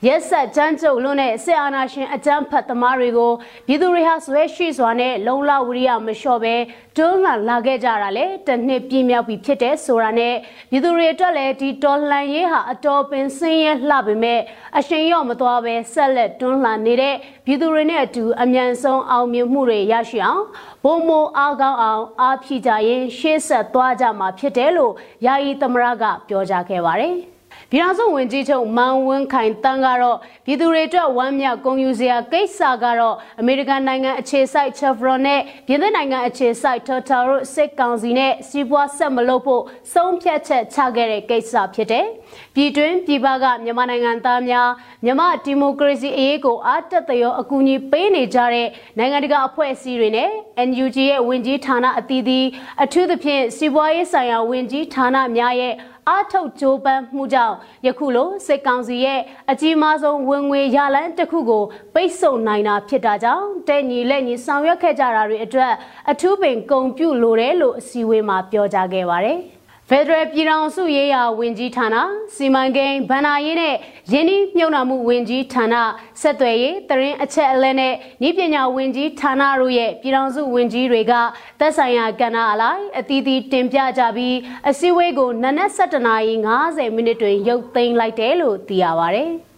[0.07, 3.33] ရက်ဆက်ကြမ်းကြုတ်လွန်းတဲ့စစ်အာဏာရှင်အကြမ်းဖက်သမားတွေကို
[3.67, 6.55] ပြည်သူတွေဟာဆွဲရှိစွာနဲ့လုံလဝရိယမလျှော့ပဲ
[6.97, 10.35] တွန်းလှန်လာခဲ့ကြတာလေတစ်နှစ်ပြည့်မြောက်ပြီဖြစ်တဲ့ဆိုတာနဲ့
[10.71, 14.41] ပြည်သူတွေအတွက်လည်းဒီတော်လှန်ရေးဟာအတော်ပင်ဆင်းရဲလှပေမဲ့
[14.79, 20.45] အရှင်ရော့မသွားပဲဆက်လက်တွန်းလှန်နေတဲ့ပြည်သူတွေနဲ့အတူအမြန်ဆုံးအောင်မြင်မှုတွေရရှိအောင်
[20.85, 24.93] ဘုံမိုအားကောင်းအောင်အားဖြည့်ကြရင်ရှေ့ဆက်သွားကြမှာဖြစ်တယ်လို့
[25.27, 27.32] ယာယီသမရကပြောကြားခဲ့ပါတယ်
[27.75, 42.07] ပြည်ထောင်စုဝန်ကြီးချုပ်မန်ဝင်းခိုင်တန်းကတော့ပြည်သူတွေအတွက်ဝမ်းမြောက်ဂုဏ်ယူစရာကိစ္စကတော့အမေရိကန်နိုင်ငံအခြေစိုက် Chevron နဲ့ပြင်သစ်နိုင်ငံအခြေစိုက် Total တို့စစ်ကောင်စီနဲ့စီးပွားဆက်မလုပ်ဖို့ဆုံးဖြတ်ချက်ချခဲ့တဲ့ကိစ္စဖြစ်တယ်။
[42.55, 44.69] ပြည်တွင်းပြည်ပကမြန်မာနိုင်ငံသားများ
[45.05, 50.31] မြန်မာဒီမိုကရေစီအရေးကိုအားတက်သရောအကူအညီပေးနေကြတဲ့နိုင်ငံတကာအဖွဲ့အစည်းတွေနဲ့
[50.69, 52.47] NUG ရဲ့ဝန်ကြီးဌာနအသီးသီး
[52.85, 55.75] အထူးသဖြင့်စီးပွားရေးဆိုင်ရာဝန်ကြီးဌာနများရဲ့
[56.09, 65.73] အားထုတ်ကြိုးပမ်းမှုကြောင့်ယခုလိုစစ်ကောင်စီရဲ့အကြီးမားဆုံးဝင်ငွေရလန်းတစ်ခုကိုပိတ်ဆို့နိုင်တာဖြစ်တာကြောင့်တဲ့ညီလက်ညီဆောင်ရွက်ခဲ့ကြတာတွေအတွက်
[66.11, 69.39] အထူးပင်ဂုံပြုလိုတယ်လို့အစည်းအဝေးမှာပြောကြားခဲ့ပါတယ်။
[69.91, 71.97] ဖက်ဒရယ်ပြည်ထောင်စုရေးရာဝန်ကြီးဌာန
[72.35, 73.75] စီမံကိန်းဗဏ္ဍာရေးနဲ့
[74.13, 75.75] ယင်းနှမြုံနာမှုဝန်ကြီးဌာန
[76.21, 77.95] ဆက်သွယ်ရေးတရင်အချက်အလက်နဲ့
[78.29, 81.13] ဤပညာဝန်ကြီးဌာနတို့ရဲ့ပြည်ထောင်စုဝန်ကြီးတွေက
[81.61, 84.37] သက်ဆိုင်ရာကဏ္ဍအလိုက်အသီးသီးတင်ပြကြပြီး
[84.69, 89.25] အစည်းအဝေးကိုနနက်7:50မိနစ်တွင်ရုပ်သိမ်းလိုက်တယ်လို့သိရပါဗျ။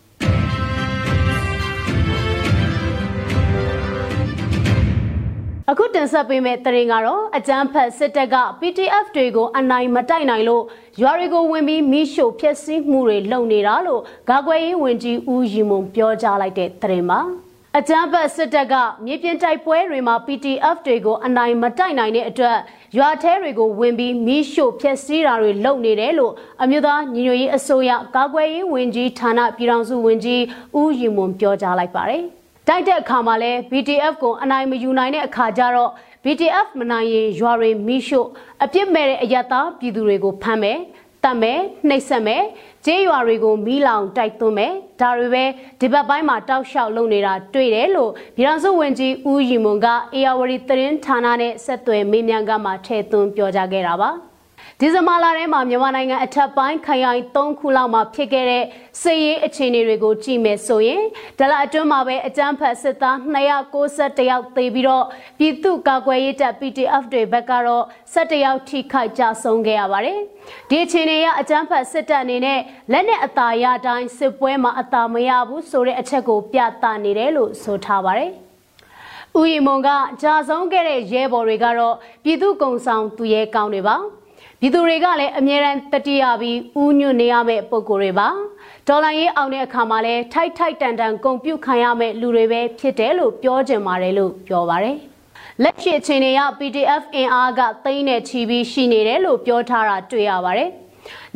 [5.70, 10.64] အခုတင်ဆက်ပေးမယ့်သတင်းကတော့အကြမ်းဖက်စစ်တပ်က PTF တွေကိုအနိုင်မတိုက်နိုင်လို့
[11.00, 17.20] ရွာတွေကိုဝင်ပြီးမိရှို့ဖျက်ဆီးမှုတွေလုပ်နေတာလို့ဂါကွယ်ရေးဝန်ကြီးဦးရီမွန်ပြောကြားလိုက်တဲ့သတင်းပါ
[17.78, 18.74] အကြမ်းဖက်စစ်တပ်က
[19.04, 22.58] မြေပြင်တိုက်ပွဲတွေမှာ PTF တွေကိုအနိုင်မတိုက်နိုင်တဲ့အတွက်
[22.98, 30.42] ရွာထဲတွေကိုဝင်ပြီးမိရှို့ဖျက်ဆီးတာတွေလုပ်နေတယ်လို့အမျိုးသားညီညွတ်ရေးအစိုးရကာကွယ်ရေးဝန်ကြီးဌာနပြည်ထောင်စုဝန်ကြီး
[30.78, 32.24] ဦးရီမွန်ပြောကြားလိုက်ပါတယ်။
[32.68, 35.90] တိုက်တဲ့အခါမှာလဲ BTF ကိုအနိုင်မယူနိုင်တဲ့အခါကျတော့
[36.24, 38.28] BTF မနိုင်ရင်ရွာတွေမိရှို့
[38.64, 40.78] အပြစ်မဲ့တဲ့အယက်သားပြည်သူတွေကိုဖမ်းမယ်
[41.24, 42.42] တတ်မယ်နှိပ်စက်မယ်
[42.84, 45.44] ကျေးရွာတွေကိုမီးလောင်တိုက်သွင်းမယ်ဒါတွေပဲ
[45.80, 54.10] ဒီဘက်ပိုင်းမှာတောက်လျှောက်လုပ်နေတာတွေ့တယ်လို့ပြည်ထောင်စုဝန်ကြီးဦးရီမွန်ကအေယာဝတီသတင်းဌာနနဲ့ဆက်သွယ်မေးမြန်းကမှထည့်သွင်းပြောကြားခဲ့တာပါ။
[54.80, 58.64] ဒီဇင်ဘာလထဲမှာမြန်မာနိုင်ငံအထက်ပိုင်းခရိုင်၃ခုလောက်မှာဖြစ်ခဲ့တဲ့
[59.02, 61.02] စစ်ရေးအခြေအနေတွေကိုကြည့်မယ်ဆိုရင်
[61.38, 65.04] ဒလအတွင်းမှာပဲအကြမ်းဖက်စစ်သား291ယောက်သေပြီးတော့
[65.38, 67.84] ပြည်သူ့ကာကွယ်ရေးတပ် PTF တွေဘက်ကတော့
[68.14, 70.18] 17ယောက်ထိခိုက်ကြဆုံးခဲ့ရပါတယ်။
[70.70, 72.60] ဒီအခြေအနေကအကြမ်းဖက်စစ်တပ်အနေနဲ့
[72.92, 78.30] လက်နက်အသာရတိုင်းစစ်ပွဲမှာအသာမရဘူးဆိုတဲ့အချက်ကိုပြသနေတယ်လို့ဆိုထားပါတယ်။
[79.38, 79.88] ဦးရီမွန်က
[80.22, 83.98] ကြာဆုံးခဲ့တဲ့ရဲဘော်တွေကတော့ပြည်သူ့ကုံဆောင်သူရဲကောင်းတွေပါ။
[84.64, 88.28] ပြည်သူတွေကလည်းအမြဲတမ်းတတိယပြီးဥညွတ်နေရမယ့်ပုံကိုယ်တွေပါ
[88.88, 94.96] ဒေါ်လာရေးအောင်တဲ့အခါမှာလည်းထိုက်ထိုက်တန်တန်ကုန်ပြုတ်ခံရမယ့်လူတွေပဲဖြစ်တယ်လို့ပြောကြင်ပါတယ်လို့ပြောပါတယ်
[95.62, 100.70] လက်ရှိအချိန်တွေက PDF အင်အားကသိန်းနဲ့ချီပြီးရှိနေတယ်လို့ပြောထားတာတွေ့ရပါတယ်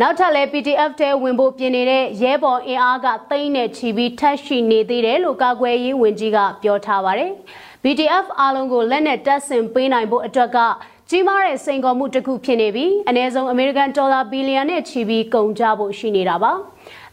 [0.01, 7.31] နောက်ထပ်လည်း PDF တဲဝင်ဖို့ပြင်နေတဲ့ရဲဘော်အင်အားကသိန်းနဲ့ချီပြီးထပ်ရှိနေသေးတယ်လို့ကာကွယ်ရေးဝန်ကြီးကပြောထားပါတယ်။
[7.83, 10.59] BTF အားလုံးကိုလက်နက်တပ်ဆင်ပေးနိုင်ဖို့အတွက်က
[11.11, 16.53] ကြီးမားတဲ့စိန်ခေါ်မှုတစ်ခုဖြစ်နေပြီးအနည်းဆုံးအမေရိကန်ဒေါ်လာဘီလီယံနဲ့ချီပြီးကုန်ကြဖို့ရှိနေတာပါ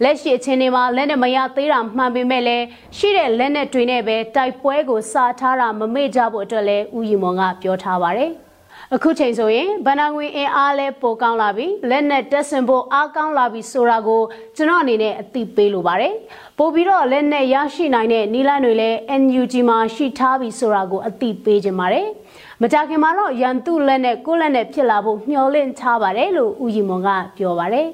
[0.03, 2.65] လက်ရှိအချိန်တွေမှာလက်နဲ့မရသေးတာမှန်ပေမဲ့လည်း
[2.97, 8.31] ရှိတဲ့လက်နဲ့တွေနဲ့ပဲတိုက်ပွဲကိုစာထားတာမမေ့ကြဖို့အတွက်လည်းဦးရီမွန်ကပြောထားပါတယ်
[8.93, 14.21] အခုချိန်ဆိုရင်ဗန္နာငွေအင်အားလဲပိုကောင်းလာပြီလက်နဲ့တက်ဆင်ဖို့အားကောင်းလာပြီဆိုတာကို
[14.55, 16.13] ကျွန်တော်အနေနဲ့အသိပေးလိုပါတယ်
[16.57, 22.07] ပို့ပြီးတော့လက်နဲ့ရရှိနိုင်တဲ့နီလန်းတွေလည်း NUG မှာရှိထားပြီဆိုတာကိုအသိပေးခြင်းပါတယ်
[22.61, 27.87] မကြခင်မှာတော့ရန်သူလက်နဲ့ကိုလက်နဲ့ဖြစ်လာဖို့မျှော်လင့်ထားပါတယ်လို့ဦးရီမွန်ကပြောပါတယ်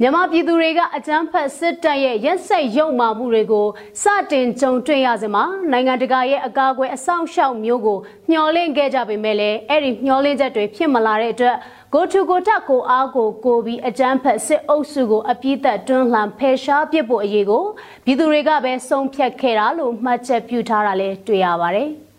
[0.00, 3.66] မြန်မာပြည်သူတွေကအကြမ်းဖက်စစ်တပ်ရဲ့ရက်စက်ရုံမာမှုတွေကို
[4.02, 7.98] စတင်ကြုံတွေ့ရစမှာနိုင်ငံတကာရဲ့အကာအကွယ်အဆောင်ရှောက်မျိုးကို
[8.30, 11.56] မျှော်လင့်ခဲ့ကြပေမဲ့လည်းအဲ့ဒီမျှော်လင့်ချက်တွေဖြစ်မလာတဲ့အတွက်
[11.94, 17.64] ကိုထုကိုထကိုအားကိုကိုပြီးအကြမ်းဖက်စစ်အုပ်စုကိုအပြစ်သက်တွန်းလှန်ဖယ်ရှားပစ်ဖို့အရေးကို
[18.04, 21.90] ပြည်သူတွေကပဲဆုံးဖြတ်ခဲ့တာလို့မှတ်ချက်ပြုထားတာလည်းတွေ့ရပါတယ်။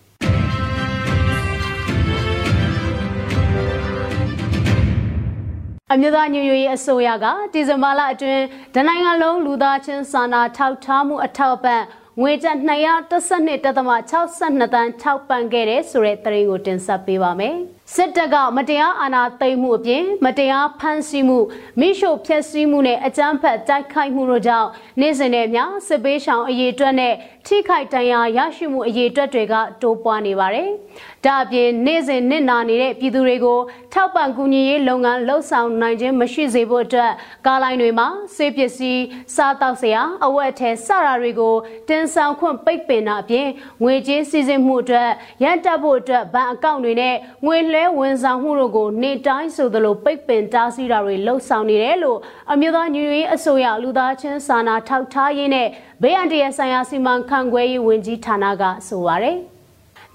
[5.94, 8.44] အမျိုးသားညွှန်ရေးအစိုးရကဒီဇင်ဘာလအတွင်း
[8.76, 11.82] ဒနိုင်ငံလုံးလူသားချင်းစာနာထောက်ထားမှုအထောက်အပံ့
[12.22, 17.56] ငွေကျပ်212.62တန်းထောက်ပံ့ခဲ့တဲ့ဆိုတဲ့သတင်းကိုတင်ဆက်ပေးပါမယ်။
[17.96, 21.40] စစ်တပ်ကမတရားအာဏာသိမ်းမှုအပြင်မတရားဖမ်းဆီးမှု
[21.80, 27.14] မိရှုဖျက်ဆီးမှုနဲ့အကြမ်းဖက်တိုက်ခိုက်မှုတို့ကြောင့်နေ့စဉ်နဲ့မျှစစ်ပေးရှောင်အရေးအတွက်နဲ့
[27.48, 30.70] ထိခိုက်ဒဏ်ရာရရှိမှုအရေးအတွက်တွေကတိုးပွားနေပါတယ်။
[31.26, 33.60] ဒါအပြင်နေ့စဉ်နစ်နာနေတဲ့ပြည်သူတွေကို
[33.94, 37.12] ထောက်ပံ့ကူညီရေးလုပ်ငန်းလှုပ်ဆောင်နိုင်ခြင်းမရှိစေဖို့အတွက်
[37.46, 39.04] ကားလိုင်းတွေမှာစေပစ္စည်း
[39.36, 41.56] စားတောက်စရာအဝတ်အထည်စတာတွေကို
[41.90, 43.48] တင်ဆောင်ခွင့်ပိတ်ပင်တာအပြင်
[43.84, 45.10] ငွေကြေးစီစဉ်မှုအတွက်
[45.44, 52.20] ရန်တပ်ဖို့အတွက်ဘဏ်အကောင့်တွေနဲ့ငွေလွှဲဝန်ဆောင်မှုတို့ကိုနေတိုင်းဆိုသလိုပိတ်ပင်တားဆီးတာတွေလှုပ်ဆောင်နေတယ်လို့
[52.52, 55.68] အမျိုးသားညီညွတ်ရေးအစိုးရလူသားချင်းစာနာထောက်ထားရေးနဲ့
[56.02, 59.38] ဘေးအန္တရာယ်ဆိုင်ရာစီမံခန့်ခွဲရေးဝန်ကြီးဌာနကဆိုပါရယ်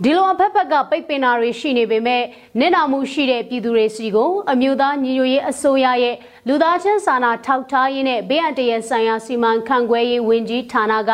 [0.02, 2.22] ဒီလိုအဖက်ဖက်ကပိတ်ပင်တာတွေရှိနေပေမဲ့
[2.60, 6.16] နစ်နာမှုရှိတဲ့ပြည်သူတွေစီကိုအမျိုးသားညီညွတ်ရေးအစိုးရရဲ့
[6.48, 11.12] လူသားချင်းစာနာထောက်ထားရေးနဲ့ဘေးအန္တရာယ်ဆိုင်ရာစီမံခန့်ခွဲရေးဝန်ကြီးဌာနက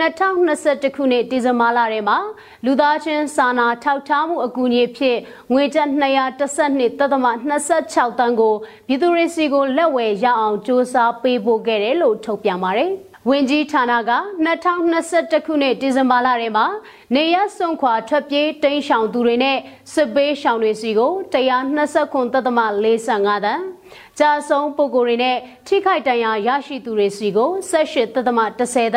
[0.00, 2.18] 2021ခုနှစ်ဒီဇင်ဘာလထဲမှာ
[2.64, 5.18] လူသားချင်းစာနာထောက်ထားမှုအကူအညီဖြစ်
[5.52, 8.54] ငွေကျပ်212.26တန်းကို
[8.86, 12.90] ပြည်သူတွေစီကိုလက်ဝယ်ရအောင်စ조사ပေးဖို့ခဲ့တယ်လို့ထုတ်ပြန်ပါတယ်။
[13.28, 14.12] ဝင်ကြီးဌာနက
[14.46, 16.66] 2021ခုနှစ်ဒီဇင်ဘာလထဲမှာ
[17.14, 19.58] နေရစွန့်ခွာထွက်ပြေးတိမ်းရှောင်သူတွေနဲ့
[19.92, 23.62] စစ်ပေးရှောင်တွေစီကို129.45တန်း
[24.18, 28.18] ကြာဆုံးပုဂ္ဂိုလ်တွေနဲ့ထိခိုက်ဒဏ်ရာရရှိသူတွေစီကို18.10တ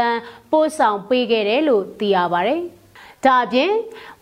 [0.08, 0.20] န်း
[0.52, 2.58] ပို့ဆောင်ပေးခဲ့တယ်လို့သိရပါဗျ။
[3.26, 3.72] ဒဒါအပြင်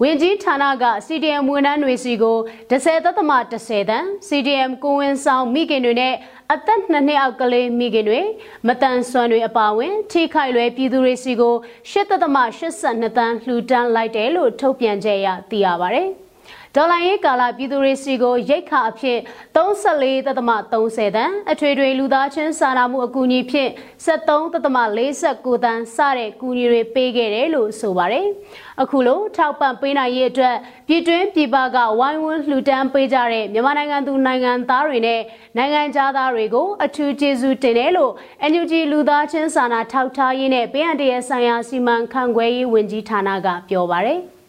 [0.01, 2.37] ဝင်ကြီးဌာနက CDM ဝန်ထမ်းတွေစီကို
[2.71, 6.13] 10သက်သမ10တန်း CDM ကိုဝင်ဆောင်မိခင်တွေနဲ့
[6.53, 8.21] အသက်နှစ်နှစ်အောက်ကလေးမိခင်တွေ
[8.67, 11.55] မတန်ဆွမ်းတွေအပါအဝင်ထိခိုက်လွယ်ပြည်သူတွေစီကို
[11.91, 12.37] 8သက်သမ
[12.77, 16.09] 82တန်းလှူဒန်းလိုက်တယ်လို့ထုတ်ပြန်ကြရသိရပါတယ်။
[16.75, 19.19] ဒေါ်လာရေးကာလပြည်သူတွေစီကိုရိတ်ခါအဖြစ်
[19.55, 23.71] 34.30တန်းအထွေထွေလူသားချင်းစာနာမှုအကူအညီဖြင့်
[24.05, 28.27] 73.49တန်းစတဲ့ကူညီတွေပေးခဲ့တယ်လို့ဆိုပါတယ်။
[28.81, 30.55] အခုလိုထောက်ပံ့ပေးနိုင်ရေးအတွက်
[30.87, 35.21] ပြည်တွင်းပြည်ပကဝိုင်းဝန်းလှူဒန်းပေးကြတဲ့မြန်မာနိုင်ငံသူနိုင်ငံသားတွေနဲ့
[35.57, 38.11] နိုင်ငံသားတွေကိုအထူးကျေးဇူးတင်တယ်လို့
[38.51, 44.21] NUG လူသားချင်းစာနာထောက်ထားရေးနဲ့ပေးအပ်တဲ့ဆိုင်ရာစီမံခန့်ခွဲရေးဝန်ကြီးဌာနကပြောပါတယ်။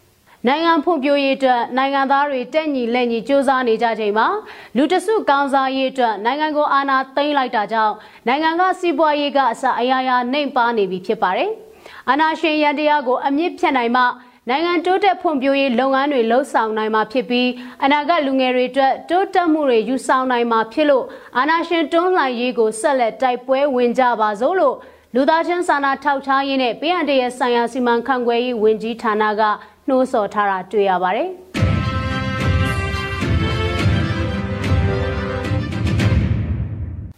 [0.47, 4.27] နိုင်ငံဖွံ့ဖြိုးရေးအတွက်နိုင်ငံသားတွေတက်ညီလက်ညီစ조사နေကြချိန်မှာ
[4.77, 7.93] လူတစုကောင်းစားရေးအတွက်နိုင်ငံကိုအာဏာသိမ်းလိုက်တာကြောင့်
[8.27, 11.49] နိုင်ငံကစီးပွားရေးကအစအရာရာနှိမ်ပါနေပြီဖြစ်ပါတယ်။
[12.09, 14.03] အာဏာရှင်ရန်တရားကိုအမြင့်ဖြတ်နိုင်မှ
[14.49, 17.49] နိုင်ငံတိုးတက်ဖွံ့ဖြိုးရေးလုပ်ငန်းတွေလှုပ်ဆောင်နိုင်မှာဖြစ်ပြီး
[17.83, 21.05] အနာဂတ်လူငယ်တွေအတွက်တိုးတက်မှုတွေယူဆောင်နိုင်မှာဖြစ်လို့
[21.37, 24.75] အာဏာရှင်တွန်းလှန်ရေးကိုဆက်လက်တိုက်ပွဲဝင်ကြပါစို့လို့
[25.15, 29.41] လူသားချင်းစာနာထောက်ထားရေးနဲ့ပြည်အန်တရဲ့ဆိုင်ရာစီမံခန့်ခွဲရေးဝန်ကြီးဌာနက
[29.87, 31.29] နှိုးဆော်ထားတာတွေ့ရပါတယ်။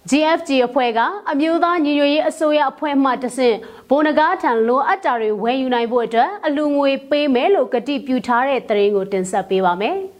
[0.10, 1.00] GFG အဖွဲ့က
[1.32, 3.56] အမျိုးသားညီညွတ်ရေးအစိုးရအဖွဲ့မှတဆင့်
[3.90, 9.98] ဘုံနဂါထံလိုအပ်တာတွေဝယ်ယူနိုင်ဖို့အတွက်အလူငွေပေးမယ်လို့ကတိပြုထားတဲ့သတင်းကိုတင်ဆက်ပေးပါမယ်။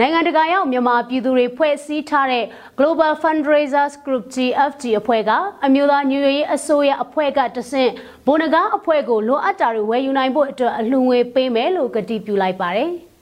[0.00, 2.44] နိုင်ငံတကာရောက်မြန်မာပြည်သူတွေဖွဲ့စည်းထားတဲ့
[2.78, 5.30] Global Fundraisers Group GFG အဖွဲ့က
[5.66, 7.90] အမျိုးသားညွရေးအစိုးရအဖွဲ့ကတဆင့်
[8.26, 12.90] ဘုံနဂါအဖွဲ့ကိုလိုအပ်တာတွေဝယ်ယူနိုင်ဖို့အတွက်အလှူငွေပေးမယ်လို့ကတိပြုလိုက်ပါတယ်။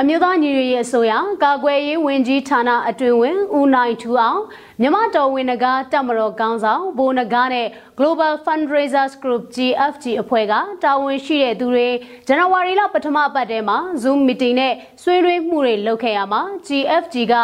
[0.00, 4.40] အမျိုးသားညီညွတ်ရေးအစိုးရကာကွယ်ရေးဝန်ကြီးဌာနအတွင်းဝင်ဦးနိုင်ထူအောင်
[4.82, 7.66] မြမတော်ဝင်နဂါတက်မတော်ကောင်းဆောင်ဘိုးနဂါနဲ့
[7.98, 11.88] Global Fundraisers Group GFG အဖွဲ့ကတာဝန်ရှိတဲ့သူတွေ
[12.26, 17.34] ဇန်နဝါရီလပထမပတ်ထဲမှာ Zoom meeting နဲ့ဆွေးနွေးမှုတွေလုပ်ခဲ့ရမှာ GFG က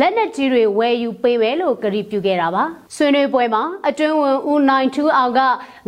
[0.00, 2.64] လက်နက်ကြီးတွေဝယ်ယူပေးမယ်လို့ကတိပြုခဲ့တာပါ
[2.96, 5.40] ဆွေးနွေးပွဲမှာအတွင်းဝင်ဦးနိုင်ထူအောင်က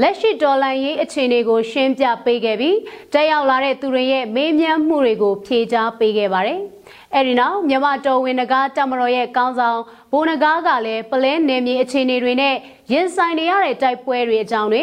[0.02, 2.76] လက်ရှိဒေါ်လာရေးအခြေအနေကိုရှင်းပြပေးခဲ့ပြီး
[3.12, 6.58] တက်ရောက်လာတဲ့သူတွေရဲ့မေးမြန်းမှုတွေကိုဖြေကြားပေးခဲ့ပါတယ်။
[7.14, 9.80] အဲဒီနောက်မြမတော်ဝင်နဂါတမတော်ရဲ့ကောင်းဆောင်
[10.12, 12.54] ဘိုးနဂါကလည်းပလဲနယ်မြေအခြေအနေတွေနဲ့
[12.92, 14.82] ရင်ဆိုင်နေရတဲ့တိုက်ပွဲတွေအကြောင်းတွေ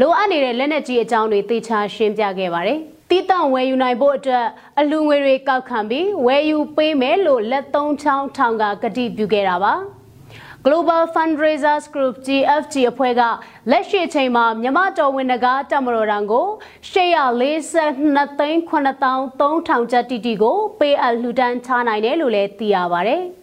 [0.00, 2.78] လိုအပ်နေတဲ့လက်နက်ကြီးအကြောင်းတွေသေချာရှင်းပြခဲ့ပါတယ်။
[3.10, 4.46] တီးတန့်ဝယ်ယူနိုင်ဖို့အတွက်
[4.78, 9.74] အလူငွေတွေကောက်ခံပြီးဝယ်ယူပေးမယ်လို့လက်သုံးချောင်းထောင်ကကတိပြုခဲ့တာပါ။
[10.62, 13.22] Global Fundraisers Group GFG အဖွဲ့က
[13.70, 16.46] လက်ရှိအချိန်မှာမြမတော်ဝင်နဂါတမတော်တန်ကို
[16.92, 23.16] 842သိန်း9300ကျပ်တီတီကိုပေးအပ်လှူဒန်းထားနိုင်တယ်လို့လည်းသိရပါဗျ။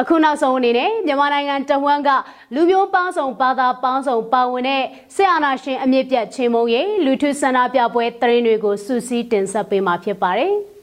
[0.00, 2.10] အခုနောက်ဆုံးအနေနဲ့မြန်မာနိုင်ငံတဝန်းက
[2.54, 4.82] လူမျိုးပေါင်းစုံဘာသာပေါင်းစုံပါဝင်တဲ့
[5.14, 10.54] ဆရာနာရှင်အမြင့်ပြတ်ချင်းမုံရဲ့လူထုဆန္ဒပြပွဲသတင်းတွေကိုစူးစီးတင်ဆက်ပေးမှာဖြစ်ပါတယ်။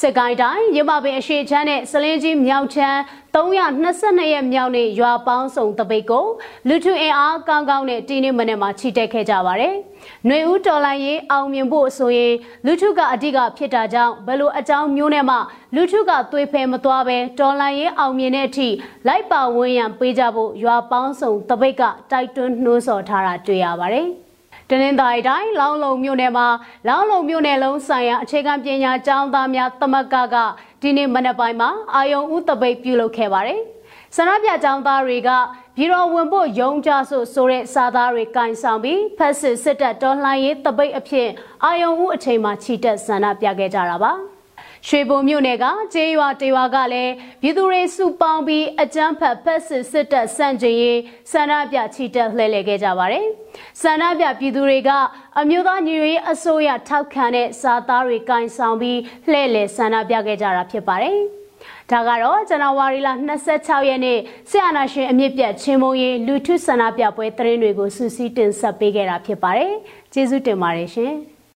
[0.00, 2.98] စကိုင်းတိုင်းရမပင်အရှိချမ်းနဲ့စလင်းကြီးမြောက်ချမ်း
[3.34, 6.26] 322ရက်မြောက်နေ့ရွာပေါင်းစုံတပိတ်ကို
[6.68, 9.74] လူထုအင်အားကောင်းကောင်းနဲ့တီးနေမနဲ့မှာချီတက်ခဲ့ကြပါတယ်။
[10.26, 12.34] ຫນွေဦးတော်လိုင်းရေးအောင်မြင်ဖို့ဆိုရင်
[12.66, 15.36] လူထုကအဓိကဖြစ်တာကြောင့်ဘလို့အကြောင်းမျိုးနဲ့မှ
[15.74, 18.68] လူထုကသွေးဖယ်မသွားပဲတော်လိုင်းရေးအောင်မြင်တဲ့အထိ
[19.06, 24.08] လိုက်ပါဝန်းရံပေးကြဖို့ရွာပေါင်းစုံတပိတ်ကတိုက်တွန်းနှိုးဆော်ထားတာတွေ့ရပါတယ်။
[24.70, 26.46] တနင်္သာရီတိုင်းလောင်းလုံမြို့နယ်မှာ
[26.88, 30.36] လောင်းလုံမြို့နယ်လုံးဆိုင်ရာအခြေခံပညာကျောင်းသားများသမဂ္ဂက
[30.82, 33.60] ဒီနေ့မနက်ပိုင်းမှာအာယုံဦးတပိတ်ပြုလုပ်ခဲ့ပါတယ်။
[34.16, 35.30] ဆန္ဒပြကျောင်းသားတွေက
[35.76, 41.28] ပြည်တော်ဝင်ဖို့ယုံကြဆိုဆိုတဲ့စာသားတွေကင်ဆောင်ပြီးဖက်စစ်စစ်တပ်တော်လှန်ရေးတပိတ်အဖြစ်
[41.64, 44.14] အာယုံဦးအချိန်မှာချီတက်ဆန္ဒပြခဲ့ကြတာပါ။
[44.88, 45.64] ရွှေဘုံမြို့နယ်က
[45.94, 50.98] ကျေးရွာတေဝါကလည်းပြည်သူတွေစုပေါင်းပြီးအကြမ်းဖက်ဖက်စစ်စစ်တပ်စန့်ကျင်ရေး
[51.32, 53.26] ဆန္ဒပြချီတက်လှည့်လည်ခဲ့ကြပါတယ်။
[53.82, 54.90] ဆန္ဒပြပြည်သူတွေက
[55.40, 58.98] အမျိုးသားညီညွတ်ရေးအစိုးရထောက်ခံတဲ့စာသားတွေကင်ဆောင်ပြီး
[59.30, 61.16] လှည့်လည်ဆန္ဒပြခဲ့ကြတာဖြစ်ပါတယ်။
[61.90, 63.08] ဒါကတော့ဇန်နဝါရီလ
[63.48, 64.18] 26ရက်နေ့
[64.50, 69.72] ဆရာနာရှင်အမြင့်ပြတ်ချင်းမုံရေးလူထုဆန္ဒပြပွဲသတင်းတွေကိုစူးစီးတင်ဆက်ပေးခဲ့တာဖြစ်ပါတယ်။
[70.12, 71.14] ကျေးဇူးတင်ပါတယ်ရှင်။